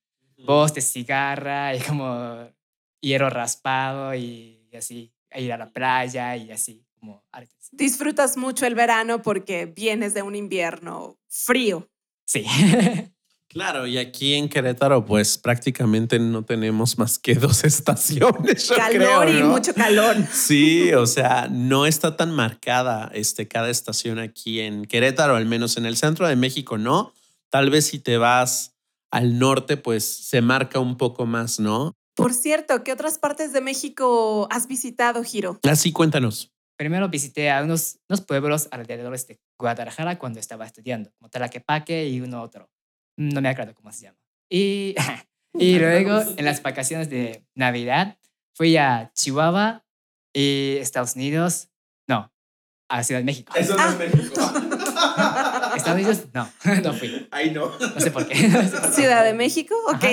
[0.45, 2.49] voz de cigarra y como
[3.01, 6.85] hierro raspado y, y así, ir a la playa y así.
[7.73, 11.89] Disfrutas mucho el verano porque vienes de un invierno frío.
[12.25, 12.45] Sí.
[13.53, 18.73] Claro, y aquí en Querétaro, pues prácticamente no tenemos más que dos estaciones.
[18.75, 20.17] calor y mucho calor.
[20.33, 25.77] Sí, o sea, no está tan marcada este, cada estación aquí en Querétaro, al menos
[25.77, 27.13] en el centro de México, no.
[27.51, 28.75] Tal vez si te vas
[29.11, 31.95] al norte, pues se marca un poco más, ¿no?
[32.15, 35.61] Por cierto, ¿qué otras partes de México has visitado, Giro?
[35.63, 41.31] Así, cuéntanos primero visité a unos, unos pueblos alrededores de Guadalajara cuando estaba estudiando, como
[41.31, 42.69] Tlaquepaque y uno otro.
[43.17, 44.19] No me acuerdo cómo se llama.
[44.51, 44.95] Y,
[45.55, 48.19] y luego, en las vacaciones de Navidad,
[48.55, 49.85] fui a Chihuahua
[50.33, 51.69] y Estados Unidos.
[52.09, 52.33] No,
[52.89, 53.53] a Ciudad de México.
[53.57, 54.41] Eso no es México.
[55.77, 56.51] Estados Unidos, no,
[56.83, 57.29] no fui.
[57.31, 57.79] Ay, no.
[57.79, 58.35] No sé por qué.
[58.93, 60.05] Ciudad de México, ok.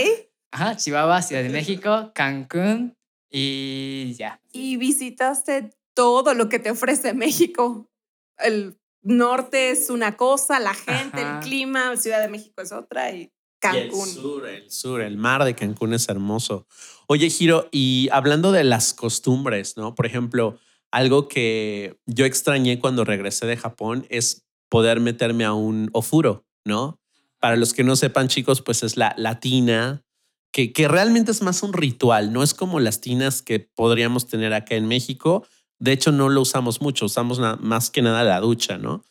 [0.51, 2.97] Ajá, Chihuahua, Ciudad de México, Cancún
[3.29, 4.41] y ya.
[4.51, 7.89] Y visitaste todo lo que te ofrece México.
[8.37, 11.37] El norte es una cosa, la gente, Ajá.
[11.39, 14.07] el clima, Ciudad de México es otra y Y Cancún.
[14.07, 16.65] el sur, el sur, el mar de Cancún es hermoso.
[17.07, 19.95] Oye, Giro, y hablando de las costumbres, ¿no?
[19.95, 20.57] Por ejemplo,
[20.91, 26.99] algo que yo extrañé cuando regresé de Japón es poder meterme a un ofuro, ¿no?
[27.39, 30.03] Para los que no sepan, chicos, pues es la latina,
[30.51, 34.53] que, que realmente es más un ritual, no es como las tinas que podríamos tener
[34.53, 35.45] acá en México.
[35.79, 39.03] De hecho, no lo usamos mucho, usamos más que nada la ducha, ¿no?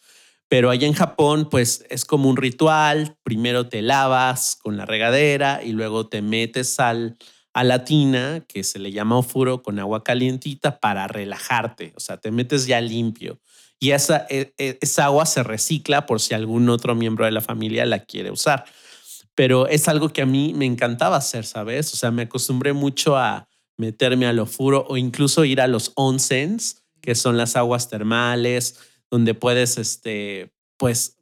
[0.49, 3.17] Pero allá en Japón, pues es como un ritual.
[3.23, 7.17] Primero te lavas con la regadera y luego te metes al,
[7.53, 11.93] a la tina, que se le llama ofuro, con agua calientita para relajarte.
[11.97, 13.41] O sea, te metes ya limpio.
[13.79, 17.43] Y esa, e- e- esa agua se recicla por si algún otro miembro de la
[17.43, 18.65] familia la quiere usar.
[19.35, 21.93] Pero es algo que a mí me encantaba hacer, ¿sabes?
[21.93, 23.49] O sea, me acostumbré mucho a
[23.79, 28.79] meterme al ofuro o incluso ir a los onsens, que son las aguas termales,
[29.11, 31.17] donde puedes, este, pues,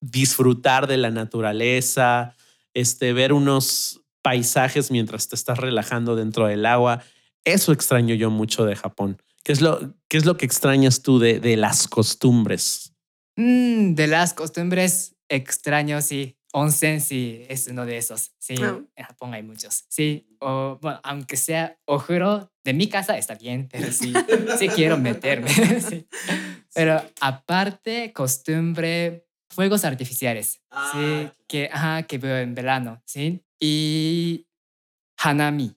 [0.00, 2.36] disfrutar de la naturaleza,
[2.74, 7.02] este, ver unos paisajes mientras te estás relajando dentro del agua.
[7.44, 9.20] Eso extraño yo mucho de Japón.
[9.42, 12.94] ¿Qué es lo, qué es lo que extrañas tú de, de las costumbres?
[13.36, 16.36] Mm, de las costumbres extraños, sí.
[16.56, 18.32] Onsen, sí, es uno de esos.
[18.38, 18.78] Sí, Ah.
[18.94, 19.86] en Japón hay muchos.
[19.88, 24.12] Sí, o, bueno, aunque sea ojuro de mi casa, está bien, pero sí,
[24.58, 25.48] sí quiero meterme.
[25.80, 26.06] sí.
[26.72, 30.46] Pero aparte, costumbre, fuegos artificiales.
[30.52, 33.44] sí, Ah, que, ajá, que veo en verano, ¿sí?
[33.60, 34.46] Y
[35.18, 35.76] hanami,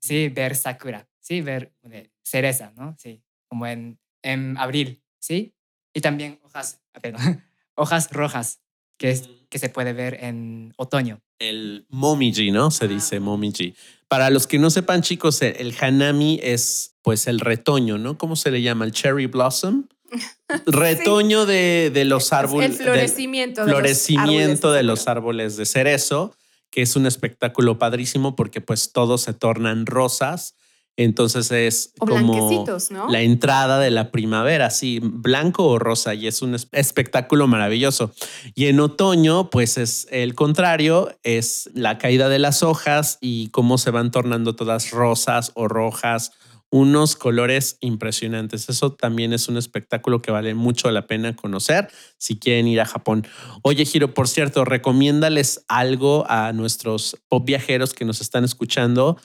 [0.00, 2.94] sí, ver sakura, sí, ver eh, cereza, ¿no?
[2.98, 5.54] Sí, como en, en abril, ¿sí?
[5.92, 7.20] Y también hojas, ah, perdón,
[7.74, 8.62] hojas rojas,
[8.98, 11.20] que, es, que se puede ver en otoño.
[11.38, 12.70] El momiji, ¿no?
[12.70, 12.88] Se Ah.
[12.88, 13.74] dice momiji.
[14.08, 18.16] Para los que no sepan, chicos, el, el hanami es pues el retoño, ¿no?
[18.18, 18.84] ¿Cómo se le llama?
[18.84, 19.86] El cherry blossom.
[20.66, 22.70] Retoño de, de los árboles.
[22.70, 23.62] El florecimiento.
[23.62, 26.34] de los florecimiento árboles de los árboles de cerezo,
[26.70, 30.54] que es un espectáculo padrísimo porque pues todos se tornan rosas.
[30.98, 33.08] Entonces es O como blanquecitos, ¿no?
[33.10, 38.12] la entrada de la primavera, sí, blanco o rosa, y es un es- espectáculo maravilloso.
[38.54, 43.76] Y en otoño, pues es el contrario, es la caída de las hojas y cómo
[43.76, 46.32] se van tornando todas rosas o rojas,
[46.70, 48.68] unos colores impresionantes.
[48.68, 52.86] Eso también es un espectáculo que vale mucho la pena conocer si quieren ir a
[52.86, 53.26] Japón.
[53.62, 59.16] Oye, Giro, por cierto, recomiéndales algo a nuestros pop viajeros que nos están escuchando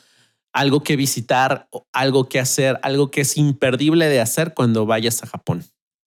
[0.54, 5.28] algo que visitar, algo que hacer, algo que es imperdible de hacer cuando vayas a
[5.28, 5.64] Japón.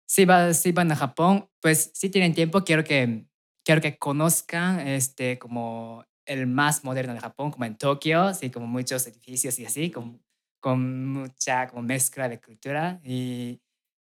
[0.08, 3.26] Si, va, si van a Japón, pues si tienen tiempo, quiero que,
[3.64, 8.68] quiero que conozcan este, como el más moderno de Japón, como en Tokio, sí, como
[8.68, 10.22] muchos edificios y así, con,
[10.60, 13.00] con mucha como mezcla de cultura.
[13.04, 13.62] Y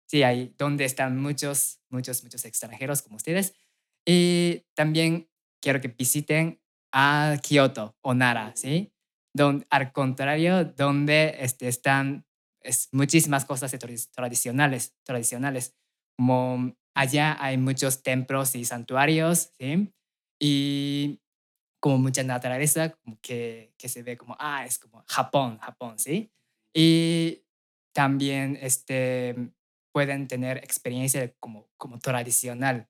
[0.06, 3.54] sí, ahí donde están muchos, muchos, muchos extranjeros como ustedes.
[4.06, 5.28] Y también
[5.60, 6.60] quiero que visiten
[6.92, 8.92] a Kioto o Nara, ¿sí?
[9.34, 12.26] Don, al contrario, donde este, están
[12.62, 13.74] es, muchísimas cosas
[14.12, 15.76] tradicionales, tradicionales
[16.16, 19.92] como allá hay muchos templos y santuarios, ¿sí?
[20.38, 21.20] Y
[21.80, 26.30] como mucha naturaleza, como que, que se ve como, ah, es como Japón, Japón, ¿sí?
[26.74, 27.42] Y
[27.94, 29.34] también este,
[29.92, 32.88] pueden tener experiencia como, como tradicional,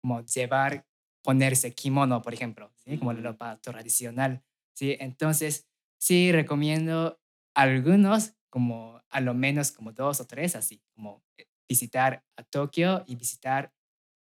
[0.00, 0.86] como llevar,
[1.22, 2.96] ponerse kimono, por ejemplo, ¿sí?
[2.98, 4.42] Como ropa tradicional,
[4.74, 4.96] ¿sí?
[4.98, 5.68] Entonces,
[6.02, 7.20] sí recomiendo
[7.54, 13.04] algunos, como a lo menos como dos o tres, así, como eh, visitar a Tokio
[13.06, 13.72] y visitar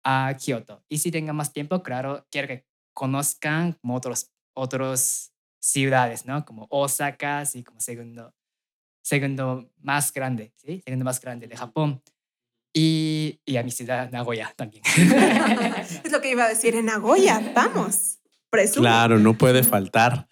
[0.05, 0.85] a Kioto.
[0.89, 6.45] Y si tengan más tiempo, claro, quiero que conozcan como otros, otros ciudades, ¿no?
[6.45, 8.35] Como Osaka, sí, como segundo,
[9.05, 10.83] segundo más grande, ¿sí?
[10.85, 12.03] Segundo más grande de Japón.
[12.75, 14.83] Y, y a mi ciudad, Nagoya, también.
[16.05, 17.53] Es lo que iba a decir en Nagoya.
[17.55, 18.19] Vamos.
[18.51, 18.89] Presume.
[18.89, 20.27] Claro, no puede faltar.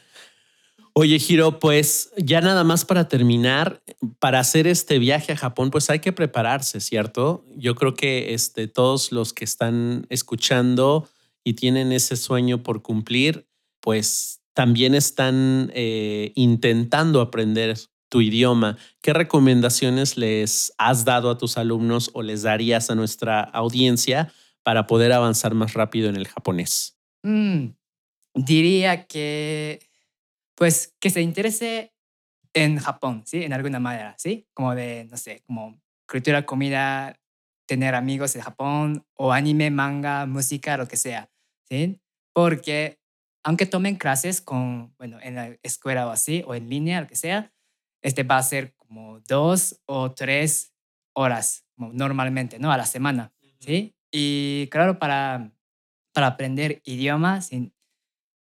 [0.99, 3.83] Oye, Giro, pues ya nada más para terminar,
[4.19, 7.45] para hacer este viaje a Japón, pues hay que prepararse, ¿cierto?
[7.55, 11.07] Yo creo que este, todos los que están escuchando
[11.45, 13.47] y tienen ese sueño por cumplir,
[13.81, 17.77] pues también están eh, intentando aprender
[18.09, 18.79] tu idioma.
[19.03, 24.33] ¿Qué recomendaciones les has dado a tus alumnos o les darías a nuestra audiencia
[24.63, 26.97] para poder avanzar más rápido en el japonés?
[27.23, 27.73] Mm,
[28.35, 29.86] diría que,
[30.57, 31.95] pues, que se interese
[32.55, 33.45] en Japón, ¿sí?
[33.45, 34.49] En alguna manera, ¿sí?
[34.55, 37.21] Como de, no sé, como cultura, comida,
[37.67, 41.31] tener amigos de Japón o anime, manga, música, lo que sea,
[41.69, 42.01] ¿sí?
[42.33, 42.99] Porque
[43.45, 47.15] aunque tomen clases con, bueno, en la escuela o así, o en línea, lo que
[47.15, 47.53] sea,
[48.03, 50.73] este va a ser como dos o tres
[51.15, 52.73] horas normalmente, ¿no?
[52.73, 53.95] A la semana, ¿sí?
[54.11, 55.53] Y claro, para,
[56.13, 57.53] para aprender idiomas,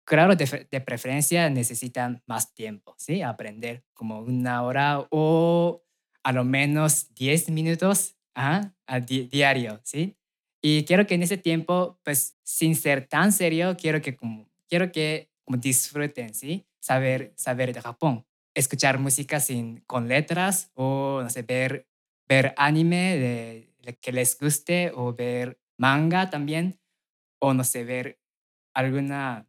[0.04, 3.22] claro, de, de, preferencia necesitan más tiempo, ¿sí?
[3.22, 5.82] Aprender como una hora o
[6.22, 8.72] a lo menos 10 minutos a
[9.06, 10.16] diario, ¿sí?
[10.66, 14.90] Y quiero que en ese tiempo, pues sin ser tan serio, quiero que como, quiero
[14.92, 16.66] que como disfruten, ¿sí?
[16.80, 18.26] Saber, saber de Japón.
[18.54, 21.86] Escuchar música sin, con letras o, no sé, ver,
[22.26, 26.80] ver anime de, que les guste o ver manga también
[27.40, 28.18] o, no sé, ver
[28.72, 29.46] alguna,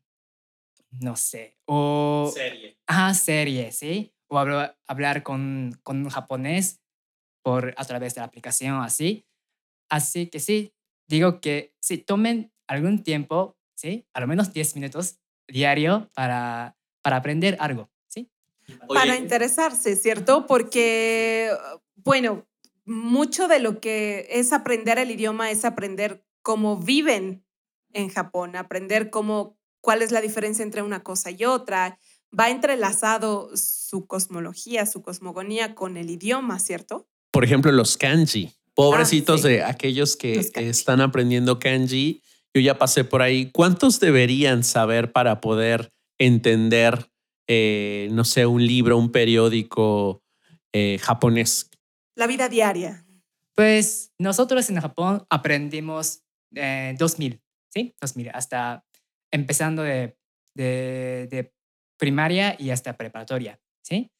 [0.99, 2.31] no sé, o...
[2.33, 2.77] Serie.
[2.87, 4.13] Ah, serie, ¿sí?
[4.27, 6.81] O hablar, hablar con, con un japonés
[7.43, 9.27] por, a través de la aplicación así.
[9.89, 10.73] Así que sí,
[11.07, 14.07] digo que sí, tomen algún tiempo, ¿sí?
[14.13, 18.31] A lo menos 10 minutos diario para, para aprender algo, ¿sí?
[18.87, 20.47] Para interesarse, ¿cierto?
[20.47, 21.51] Porque,
[21.95, 22.47] bueno,
[22.85, 27.45] mucho de lo que es aprender el idioma es aprender cómo viven
[27.93, 31.99] en Japón, aprender cómo, cuál es la diferencia entre una cosa y otra.
[32.37, 37.07] Va entrelazado su cosmología, su cosmogonía con el idioma, ¿cierto?
[37.35, 38.53] por ejemplo, los kanji.
[38.75, 42.21] Pobrecitos ah, de aquellos que están aprendiendo kanji.
[42.53, 43.51] Yo ya pasé por ahí.
[43.51, 47.11] ¿Cuántos deberían saber para poder entender,
[47.47, 50.23] eh, no sé, un libro, un periódico
[50.71, 51.69] eh, japonés?
[52.15, 53.05] La vida diaria.
[53.53, 56.21] Pues nosotros en Japón aprendimos
[56.55, 57.93] eh, 2000, ¿sí?
[57.99, 58.84] 2000, hasta
[59.35, 60.17] empezando de,
[60.55, 61.53] de, de
[61.97, 64.11] primaria y hasta preparatoria, ¿sí?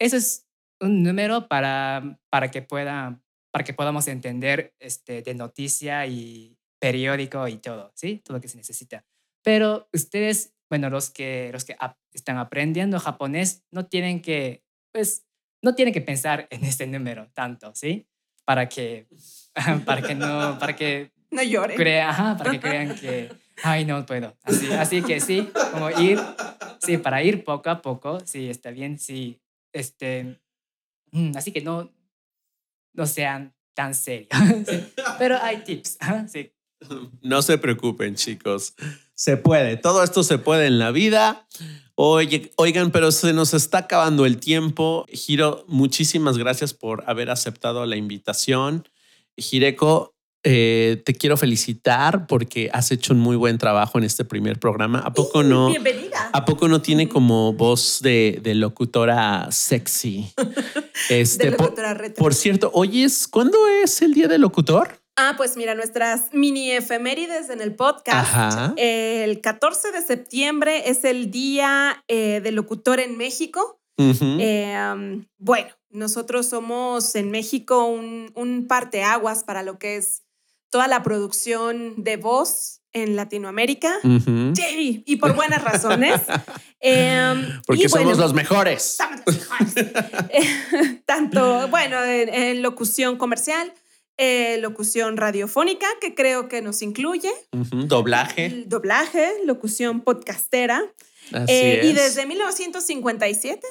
[0.00, 0.48] Eso es
[0.80, 7.46] un número para, para, que, pueda, para que podamos entender este, de noticia y periódico
[7.46, 8.20] y todo, ¿sí?
[8.24, 9.04] Todo lo que se necesita.
[9.44, 11.76] Pero ustedes, bueno, los que, los que
[12.12, 15.26] están aprendiendo japonés no tienen que, pues,
[15.62, 18.08] no tienen que pensar en este número tanto, ¿sí?
[18.44, 19.06] Para que,
[19.86, 21.76] para que no, para que no lloren.
[21.76, 23.30] Crea, para que crean que,
[23.62, 24.36] ay, no puedo.
[24.78, 26.18] Así, que sí, como ir,
[26.80, 29.40] sí, para ir poco a poco, sí, está bien, sí,
[29.72, 30.42] este,
[31.12, 31.92] Mm, así que no,
[32.94, 34.28] no sean tan serios.
[35.18, 35.98] Pero hay tips.
[36.28, 36.52] Sí.
[37.20, 38.74] No se preocupen, chicos.
[39.14, 39.76] Se puede.
[39.76, 41.46] Todo esto se puede en la vida.
[41.94, 45.06] Oye, oigan, pero se nos está acabando el tiempo.
[45.12, 48.88] Giro, muchísimas gracias por haber aceptado la invitación.
[49.36, 50.11] Gireko,
[50.44, 54.98] eh, te quiero felicitar porque has hecho un muy buen trabajo en este primer programa.
[55.00, 55.68] ¿A poco no?
[55.68, 56.30] Bienvenida.
[56.32, 60.32] ¿A poco no tiene como voz de, locutora sexy?
[61.08, 65.02] Este, de locutora por, por cierto, oye, ¿cuándo es el día del locutor?
[65.16, 68.72] Ah, pues mira, nuestras mini efemérides en el podcast.
[68.76, 73.80] El 14 de septiembre es el día eh, del locutor en México.
[73.98, 80.22] Eh, bueno, nosotros somos en México un, un parteaguas para lo que es
[80.72, 84.00] toda la producción de voz en Latinoamérica.
[84.02, 86.20] y por buenas razones.
[86.84, 88.98] Em, Porque somos los mejores.
[91.06, 93.72] Tanto, bueno, en, locución comercial,
[94.16, 97.30] eh, locución radiofónica, que creo que nos incluye.
[97.52, 98.64] Doblaje.
[98.66, 100.82] doblaje, locución podcastera.
[101.46, 103.64] Eh, y desde 1957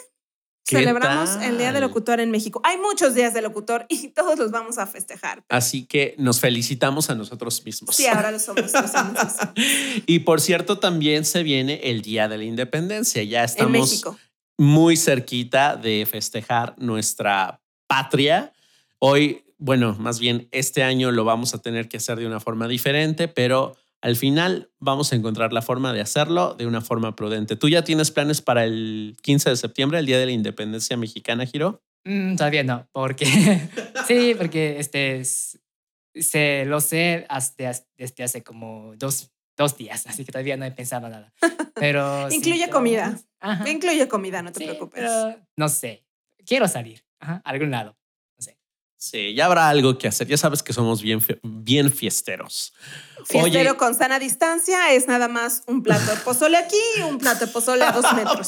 [0.63, 2.61] Celebramos el Día del Locutor en México.
[2.63, 5.43] Hay muchos días de locutor y todos los vamos a festejar.
[5.49, 7.95] Así que nos felicitamos a nosotros mismos.
[7.95, 8.71] Sí, ahora lo somos.
[10.05, 13.23] y por cierto, también se viene el Día de la Independencia.
[13.23, 14.03] Ya estamos
[14.57, 18.53] muy cerquita de festejar nuestra patria.
[18.99, 22.67] Hoy, bueno, más bien este año lo vamos a tener que hacer de una forma
[22.67, 27.55] diferente, pero al final vamos a encontrar la forma de hacerlo de una forma prudente.
[27.55, 31.45] ¿Tú ya tienes planes para el 15 de septiembre, el Día de la Independencia Mexicana,
[31.45, 31.83] Giro?
[32.03, 33.25] Mm, todavía no, porque
[34.07, 35.23] sí, porque este
[36.15, 40.71] se lo sé hasta, desde hace como dos, dos días, así que todavía no he
[40.71, 41.31] pensado nada.
[41.75, 43.19] Pero incluye comida.
[43.67, 45.09] Incluye comida, no te preocupes.
[45.55, 46.05] no sé,
[46.45, 47.95] quiero salir a algún lado.
[49.01, 50.27] Sí, ya habrá algo que hacer.
[50.27, 52.71] Ya sabes que somos bien, bien fiesteros.
[53.25, 57.47] Fiestero con sana distancia es nada más un plato de pozole aquí y un plato
[57.47, 58.47] de pozole a dos metros.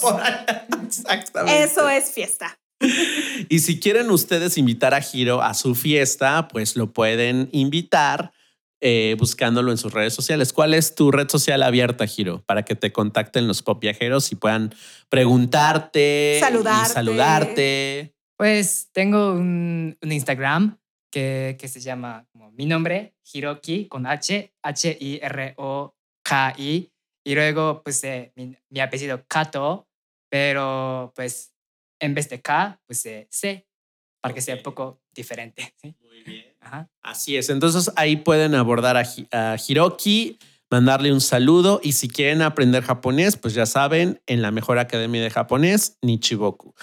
[0.86, 1.64] Exactamente.
[1.64, 2.60] Eso es fiesta.
[3.50, 8.32] Y si quieren ustedes invitar a Giro a su fiesta, pues lo pueden invitar
[8.80, 10.54] eh, buscándolo en sus redes sociales.
[10.54, 12.44] ¿Cuál es tu red social abierta, Giro?
[12.46, 14.76] Para que te contacten los pop viajeros y puedan
[15.10, 16.94] preguntarte, saludarte.
[16.94, 18.13] saludarte.
[18.38, 20.80] Pues tengo un, Instagram
[21.12, 25.70] que, que se llama como mi nombre, Hiroki, con H, H-I-R-O-K-I.
[27.26, 29.88] Y luego puse mi, mi apellido Kato,
[30.30, 31.54] pero pues
[32.00, 33.66] en vez de K, puse C,
[34.22, 35.74] para que sea un poco diferente.
[35.82, 35.96] ¿sí?
[36.02, 36.46] Muy bien.
[36.60, 36.90] Ajá.
[37.02, 37.50] Así es.
[37.50, 40.38] Entonces ahí pueden abordar a, a Hiroki,
[40.70, 45.22] mandarle un saludo y si quieren aprender japonés, pues ya saben, en la mejor academia
[45.22, 46.74] de japonés, Nichiboku.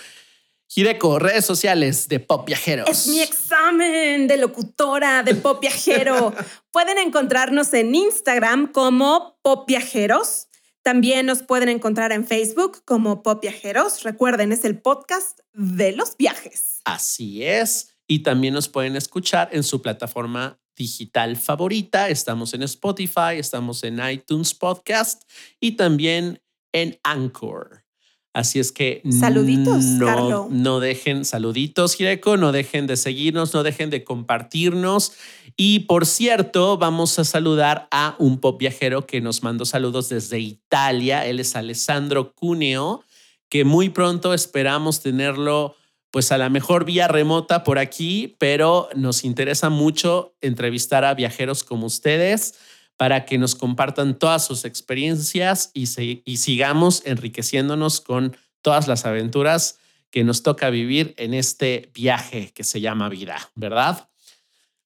[0.72, 2.88] Hireko, redes sociales de Pop Viajeros.
[2.88, 6.32] Es mi examen de locutora de Pop Viajero.
[6.70, 10.46] Pueden encontrarnos en Instagram como Pop Viajeros.
[10.82, 14.04] También nos pueden encontrar en Facebook como Pop Viajeros.
[14.04, 16.80] Recuerden, es el podcast de los viajes.
[16.84, 17.96] Así es.
[18.06, 22.08] Y también nos pueden escuchar en su plataforma digital favorita.
[22.08, 25.24] Estamos en Spotify, estamos en iTunes Podcast
[25.58, 26.40] y también
[26.72, 27.84] en Anchor.
[28.32, 30.48] Así es que Saluditos, no, Carlo.
[30.50, 35.14] no dejen saluditos, Gireko, no dejen de seguirnos, no dejen de compartirnos.
[35.56, 40.38] Y por cierto, vamos a saludar a un pop viajero que nos mandó saludos desde
[40.38, 41.26] Italia.
[41.26, 43.02] Él es Alessandro Cuneo,
[43.48, 45.74] que muy pronto esperamos tenerlo
[46.12, 51.62] pues a la mejor vía remota por aquí, pero nos interesa mucho entrevistar a viajeros
[51.64, 52.54] como ustedes
[52.99, 59.05] para que nos compartan todas sus experiencias y, se- y sigamos enriqueciéndonos con todas las
[59.05, 59.77] aventuras
[60.11, 64.07] que nos toca vivir en este viaje que se llama vida, ¿verdad?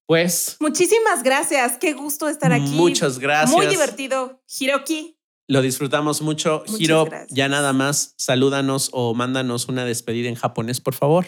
[0.08, 1.78] Pues Muchísimas gracias.
[1.78, 2.72] Qué gusto estar aquí.
[2.72, 3.52] muchas gracias.
[3.56, 4.42] Muy divertido.
[4.60, 6.64] Hiroki, Lo disfrutamos mucho.
[6.68, 7.30] Muchas Hiro, gracias.
[7.32, 11.28] ya nada más, salúdanos o mándanos una despedida en japonés, por favor.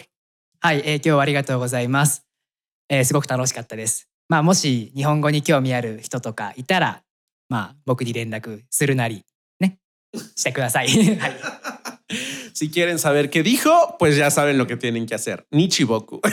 [0.60, 2.24] はい、えー今日はありがとうございます。
[2.88, 4.05] えーすごく楽しかったです。
[4.28, 7.02] まあ、もし日本語に興味ある人とかいたら、
[7.48, 9.24] まあ、僕に連絡するなり、
[9.60, 9.78] ね、
[10.36, 10.88] してください。
[10.88, 11.32] はい。
[12.52, 15.46] Si quieren saber qué dijo, pues ya saben lo que tienen que hacer.
[15.50, 16.20] Nichiboku.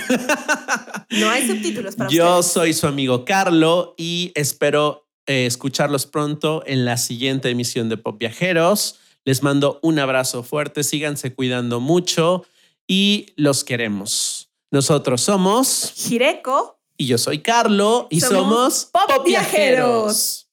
[1.11, 2.51] no hay subtítulos para Yo ustedes.
[2.51, 8.19] soy su amigo Carlo y espero eh, escucharlos pronto en la siguiente emisión de Pop
[8.19, 8.99] Viajeros.
[9.25, 12.45] Les mando un abrazo fuerte, síganse cuidando mucho
[12.87, 14.49] y los queremos.
[14.71, 16.79] Nosotros somos, Hireko.
[16.96, 20.43] y yo soy Carlo, y Somos somos, Pop Viajeros.